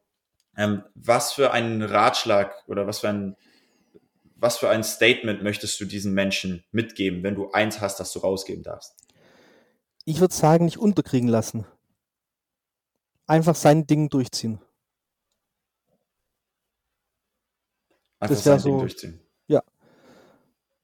ähm, 0.58 0.84
was 0.96 1.32
für 1.32 1.52
einen 1.52 1.82
Ratschlag 1.82 2.54
oder 2.68 2.86
was 2.86 3.00
für 3.00 3.10
ein, 3.10 3.38
was 4.36 4.58
für 4.58 4.70
ein 4.70 4.84
Statement 4.84 5.42
möchtest 5.42 5.80
du 5.80 5.86
diesen 5.86 6.14
Menschen 6.14 6.66
mitgeben, 6.72 7.24
wenn 7.24 7.36
du 7.36 7.52
eins 7.52 7.80
hast, 7.80 8.02
das 8.02 8.12
du 8.12 8.20
rausgeben 8.20 8.64
darfst? 8.64 8.96
Ich 10.04 10.20
würde 10.20 10.34
sagen, 10.34 10.66
nicht 10.66 10.78
unterkriegen 10.78 11.30
lassen. 11.30 11.66
Einfach 13.28 13.56
sein 13.56 13.88
Ding 13.88 14.10
durchziehen. 14.10 14.60
Einfach 18.20 18.36
das 18.36 18.44
sein 18.44 18.60
so, 18.60 18.80
durchziehen. 18.80 19.20
Ja. 19.48 19.64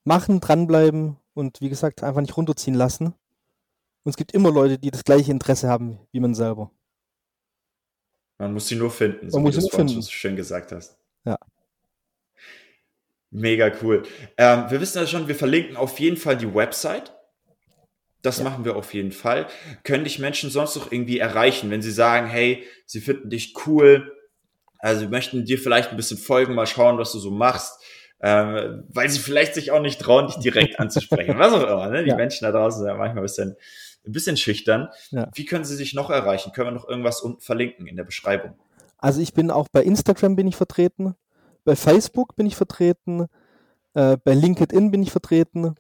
Machen, 0.04 0.40
dranbleiben 0.40 1.18
und 1.34 1.62
wie 1.62 1.70
gesagt, 1.70 2.04
einfach 2.04 2.22
nicht 2.22 2.36
runterziehen 2.38 2.76
lassen. 2.76 3.08
Und 3.08 4.10
es 4.10 4.18
gibt 4.18 4.34
immer 4.34 4.52
Leute, 4.52 4.78
die 4.78 4.92
das 4.92 5.04
gleiche 5.04 5.32
Interesse 5.32 5.68
haben 5.68 6.00
wie 6.12 6.20
man 6.20 6.36
selber. 6.36 6.72
Man 8.38 8.54
muss 8.54 8.68
sie 8.68 8.76
nur 8.76 8.92
finden, 8.92 9.32
so 9.32 9.40
man 9.40 9.52
wie 9.52 9.56
du 9.56 9.66
es 9.66 10.06
so 10.06 10.12
schön 10.12 10.36
gesagt 10.36 10.72
hast. 10.72 10.98
Ja. 11.26 11.38
Mega 13.32 13.72
cool. 13.82 14.04
Ähm, 14.38 14.66
wir 14.70 14.80
wissen 14.80 14.98
ja 14.98 15.08
schon, 15.08 15.28
wir 15.28 15.36
verlinken 15.36 15.76
auf 15.76 16.00
jeden 16.00 16.18
Fall 16.18 16.38
die 16.38 16.54
Website. 16.54 17.14
Das 18.22 18.40
ja. 18.40 18.44
machen 18.44 18.66
wir 18.66 18.76
auf 18.76 18.94
jeden 18.94 19.12
Fall. 19.12 19.48
Können 19.84 20.04
dich 20.04 20.20
Menschen 20.20 20.50
sonst 20.50 20.76
noch 20.76 20.92
irgendwie 20.92 21.20
erreichen, 21.20 21.70
wenn 21.70 21.82
sie 21.82 21.92
sagen, 21.92 22.28
hey, 22.28 22.64
sie 22.86 23.02
finden 23.02 23.30
dich 23.30 23.54
cool, 23.66 24.16
also 24.86 25.02
sie 25.02 25.08
möchten 25.08 25.46
dir 25.46 25.58
vielleicht 25.58 25.92
ein 25.92 25.98
bisschen 25.98 26.18
folgen, 26.18 26.56
mal 26.56 26.68
schauen, 26.68 26.98
was 26.98 27.12
du 27.12 27.20
so 27.20 27.32
machst 27.32 27.80
ähm, 28.22 28.84
weil 28.90 29.10
sie 29.10 29.20
vielleicht 29.20 29.54
sich 29.54 29.72
auch 29.72 29.82
nicht 29.82 30.00
trauen, 30.00 30.28
dich 30.28 30.38
direkt 30.38 30.80
anzusprechen. 30.80 31.38
Was 31.38 31.54
auch 31.54 31.64
immer. 31.64 31.90
Ne? 31.90 32.04
Die 32.04 32.10
ja. 32.10 32.16
Menschen 32.16 32.46
da 32.46 32.52
draußen 32.52 32.80
sind 32.80 32.88
ja 32.88 32.96
manchmal 32.96 33.22
ein 33.22 33.24
bisschen, 33.24 33.56
ein 34.06 34.12
bisschen 34.12 34.38
schüchtern. 34.38 34.90
Ja. 35.12 35.30
Wie 35.34 35.46
können 35.46 35.66
sie 35.66 35.76
sich 35.76 35.94
noch 35.94 36.10
erreichen? 36.10 36.52
Können 36.52 36.70
wir 36.70 36.72
noch 36.72 36.88
irgendwas 36.88 37.22
unten 37.22 37.42
verlinken 37.42 37.88
in 37.88 37.96
der 37.96 38.04
Beschreibung? 38.04 38.58
Also 38.98 39.22
ich 39.22 39.34
bin 39.34 39.52
auch 39.52 39.68
bei 39.68 39.84
Instagram 39.84 40.36
bin 40.36 40.48
ich 40.48 40.56
vertreten, 40.56 41.16
bei 41.66 41.76
Facebook 41.76 42.36
bin 42.36 42.48
ich 42.48 42.56
vertreten, 42.56 43.28
äh, 43.94 44.18
bei 44.24 44.34
LinkedIn 44.34 44.90
bin 44.90 45.04
ich 45.04 45.12
vertreten. 45.12 45.76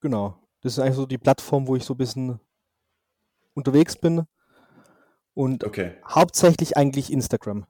Genau. 0.00 0.38
Das 0.62 0.74
ist 0.74 0.78
eigentlich 0.78 0.96
so 0.96 1.06
die 1.06 1.18
Plattform, 1.18 1.66
wo 1.66 1.76
ich 1.76 1.84
so 1.84 1.94
ein 1.94 1.98
bisschen 1.98 2.38
unterwegs 3.54 3.96
bin. 3.96 4.26
Und 5.34 5.64
okay. 5.64 5.94
hauptsächlich 6.08 6.76
eigentlich 6.76 7.12
Instagram. 7.12 7.66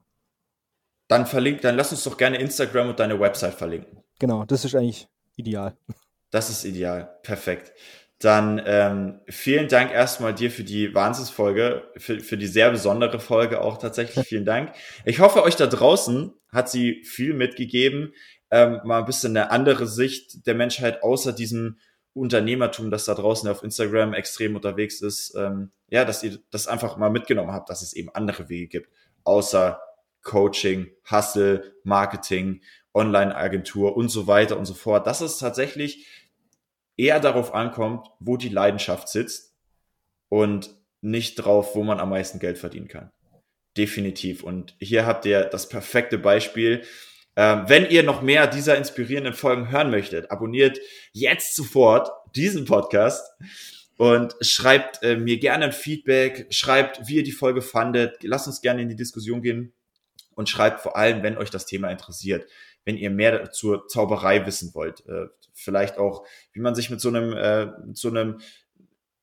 Dann 1.07 1.25
verlinkt, 1.25 1.63
dann 1.63 1.75
lass 1.75 1.91
uns 1.91 2.03
doch 2.03 2.17
gerne 2.17 2.37
Instagram 2.37 2.89
und 2.89 2.99
deine 2.99 3.19
Website 3.19 3.55
verlinken. 3.55 4.03
Genau, 4.19 4.45
das 4.45 4.65
ist 4.65 4.75
eigentlich 4.75 5.07
ideal. 5.35 5.77
Das 6.31 6.49
ist 6.49 6.65
ideal. 6.65 7.17
Perfekt. 7.23 7.73
Dann 8.19 8.59
ähm, 8.65 9.19
vielen 9.29 9.67
Dank 9.67 9.91
erstmal 9.91 10.33
dir 10.33 10.49
für 10.49 10.63
die 10.63 10.93
Wahnsinnsfolge, 10.95 11.83
für, 11.97 12.19
für 12.19 12.37
die 12.37 12.47
sehr 12.47 12.71
besondere 12.71 13.19
Folge 13.19 13.61
auch 13.61 13.77
tatsächlich. 13.77 14.25
Vielen 14.27 14.45
Dank. 14.45 14.73
Ich 15.05 15.19
hoffe, 15.19 15.43
euch 15.43 15.55
da 15.55 15.67
draußen 15.67 16.33
hat 16.51 16.69
sie 16.69 17.03
viel 17.03 17.35
mitgegeben. 17.35 18.13
Ähm, 18.49 18.81
mal 18.85 18.99
ein 18.99 19.05
bisschen 19.05 19.37
eine 19.37 19.51
andere 19.51 19.85
Sicht 19.85 20.47
der 20.47 20.55
Menschheit 20.55 21.03
außer 21.03 21.31
diesem 21.31 21.77
Unternehmertum, 22.13 22.89
das 22.89 23.05
da 23.05 23.13
draußen 23.13 23.47
auf 23.49 23.61
Instagram 23.61 24.15
extrem 24.15 24.55
unterwegs 24.55 25.01
ist. 25.01 25.35
Ähm, 25.37 25.71
ja, 25.89 26.03
dass 26.03 26.23
ihr 26.23 26.39
das 26.49 26.67
einfach 26.67 26.97
mal 26.97 27.11
mitgenommen 27.11 27.51
habt, 27.51 27.69
dass 27.69 27.83
es 27.83 27.93
eben 27.93 28.09
andere 28.09 28.49
Wege 28.49 28.67
gibt, 28.67 28.89
außer 29.25 29.79
Coaching, 30.27 30.91
Hustle, 31.09 31.73
Marketing, 31.83 32.61
Online-Agentur 32.93 33.95
und 33.95 34.09
so 34.09 34.27
weiter 34.27 34.57
und 34.57 34.65
so 34.65 34.73
fort. 34.73 35.07
Dass 35.07 35.21
es 35.21 35.39
tatsächlich 35.39 36.05
eher 36.97 37.19
darauf 37.19 37.55
ankommt, 37.55 38.07
wo 38.19 38.37
die 38.37 38.49
Leidenschaft 38.49 39.07
sitzt 39.07 39.55
und 40.29 40.75
nicht 41.01 41.35
drauf, 41.35 41.75
wo 41.75 41.83
man 41.83 41.99
am 41.99 42.09
meisten 42.09 42.39
Geld 42.39 42.57
verdienen 42.57 42.89
kann. 42.89 43.11
Definitiv. 43.77 44.43
Und 44.43 44.75
hier 44.79 45.05
habt 45.05 45.25
ihr 45.25 45.45
das 45.45 45.69
perfekte 45.69 46.17
Beispiel. 46.17 46.83
Ähm, 47.37 47.63
wenn 47.67 47.89
ihr 47.89 48.03
noch 48.03 48.21
mehr 48.21 48.47
dieser 48.47 48.77
inspirierenden 48.77 49.33
Folgen 49.33 49.71
hören 49.71 49.91
möchtet, 49.91 50.29
abonniert 50.31 50.79
jetzt 51.13 51.55
sofort 51.55 52.09
diesen 52.35 52.65
Podcast 52.65 53.23
und 53.95 54.35
schreibt 54.41 55.03
äh, 55.03 55.15
mir 55.15 55.37
gerne 55.37 55.65
ein 55.65 55.71
Feedback, 55.71 56.47
schreibt, 56.49 57.07
wie 57.07 57.17
ihr 57.17 57.23
die 57.23 57.31
Folge 57.31 57.61
fandet. 57.61 58.23
Lasst 58.23 58.47
uns 58.47 58.61
gerne 58.61 58.81
in 58.81 58.89
die 58.89 58.95
Diskussion 58.95 59.41
gehen 59.41 59.71
und 60.37 60.47
schreibt 60.47 60.81
vor 60.81 60.95
allem, 60.95 61.23
wenn 61.23 61.37
euch 61.37 61.49
das 61.49 61.65
Thema 61.65 61.89
interessiert, 61.89 62.47
wenn 62.85 62.95
ihr 62.95 63.09
mehr 63.09 63.51
zur 63.51 63.87
Zauberei 63.87 64.45
wissen 64.45 64.73
wollt, 64.75 65.05
äh, 65.07 65.25
vielleicht 65.51 65.97
auch, 65.97 66.25
wie 66.53 66.59
man 66.59 66.75
sich 66.75 66.91
mit 66.91 67.01
so 67.01 67.09
einem, 67.09 67.33
äh, 67.33 67.65
mit 67.85 67.97
so 67.97 68.09
einem 68.09 68.39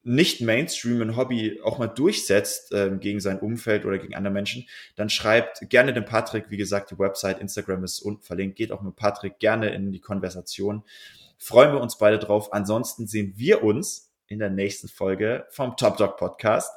nicht 0.03 0.43
Mainstream 0.43 1.17
Hobby 1.17 1.61
auch 1.63 1.79
mal 1.79 1.87
durchsetzt 1.87 2.73
äh, 2.73 2.91
gegen 3.01 3.21
sein 3.21 3.39
Umfeld 3.39 3.87
oder 3.87 3.99
gegen 3.99 4.15
andere 4.17 4.35
Menschen, 4.35 4.69
dann 4.97 5.09
schreibt 5.09 5.71
gerne 5.71 5.95
dem 5.95 6.05
Patrick, 6.05 6.51
wie 6.51 6.59
gesagt, 6.59 6.91
die 6.91 6.99
Website, 6.99 7.41
Instagram 7.41 7.85
ist 7.85 8.01
unten 8.01 8.23
verlinkt, 8.23 8.57
geht 8.57 8.73
auch 8.73 8.83
mit 8.83 8.97
Patrick 8.97 9.39
gerne 9.39 9.73
in 9.73 9.93
die 9.93 10.01
Konversation. 10.01 10.83
Freuen 11.39 11.73
wir 11.73 11.81
uns 11.81 11.97
beide 11.97 12.19
drauf. 12.19 12.53
Ansonsten 12.53 13.07
sehen 13.07 13.35
wir 13.37 13.63
uns 13.63 14.13
in 14.27 14.41
der 14.41 14.51
nächsten 14.51 14.89
Folge 14.89 15.47
vom 15.51 15.77
Top 15.77 15.97
Dog 15.97 16.17
Podcast. 16.17 16.73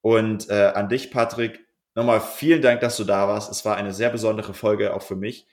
Und 0.00 0.48
äh, 0.50 0.72
an 0.74 0.88
dich, 0.88 1.10
Patrick, 1.10 1.65
nochmal 1.96 2.20
vielen 2.20 2.62
Dank, 2.62 2.80
dass 2.80 2.96
du 2.96 3.04
da 3.04 3.26
warst. 3.26 3.50
Es 3.50 3.64
war 3.64 3.76
eine 3.76 3.92
sehr 3.92 4.10
besondere 4.10 4.54
Folge 4.54 4.94
auch 4.94 5.02
für 5.02 5.16
mich. 5.16 5.48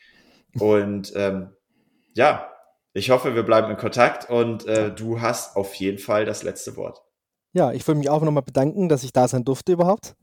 Und 0.59 1.13
ähm, 1.15 1.49
ja, 2.13 2.51
ich 2.93 3.09
hoffe, 3.09 3.33
wir 3.33 3.43
bleiben 3.43 3.71
in 3.71 3.77
Kontakt 3.77 4.29
und 4.29 4.67
äh, 4.67 4.93
du 4.93 5.19
hast 5.21 5.55
auf 5.55 5.73
jeden 5.75 5.97
Fall 5.97 6.25
das 6.25 6.43
letzte 6.43 6.77
Wort. 6.77 7.01
Ja, 7.53 7.71
ich 7.71 7.87
würde 7.87 7.97
mich 7.97 8.09
auch 8.09 8.21
nochmal 8.21 8.43
bedanken, 8.43 8.89
dass 8.89 9.03
ich 9.03 9.13
da 9.13 9.27
sein 9.27 9.43
durfte 9.43 9.71
überhaupt. 9.71 10.15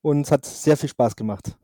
Und 0.00 0.20
es 0.20 0.30
hat 0.30 0.46
sehr 0.46 0.76
viel 0.76 0.88
Spaß 0.88 1.16
gemacht. 1.16 1.56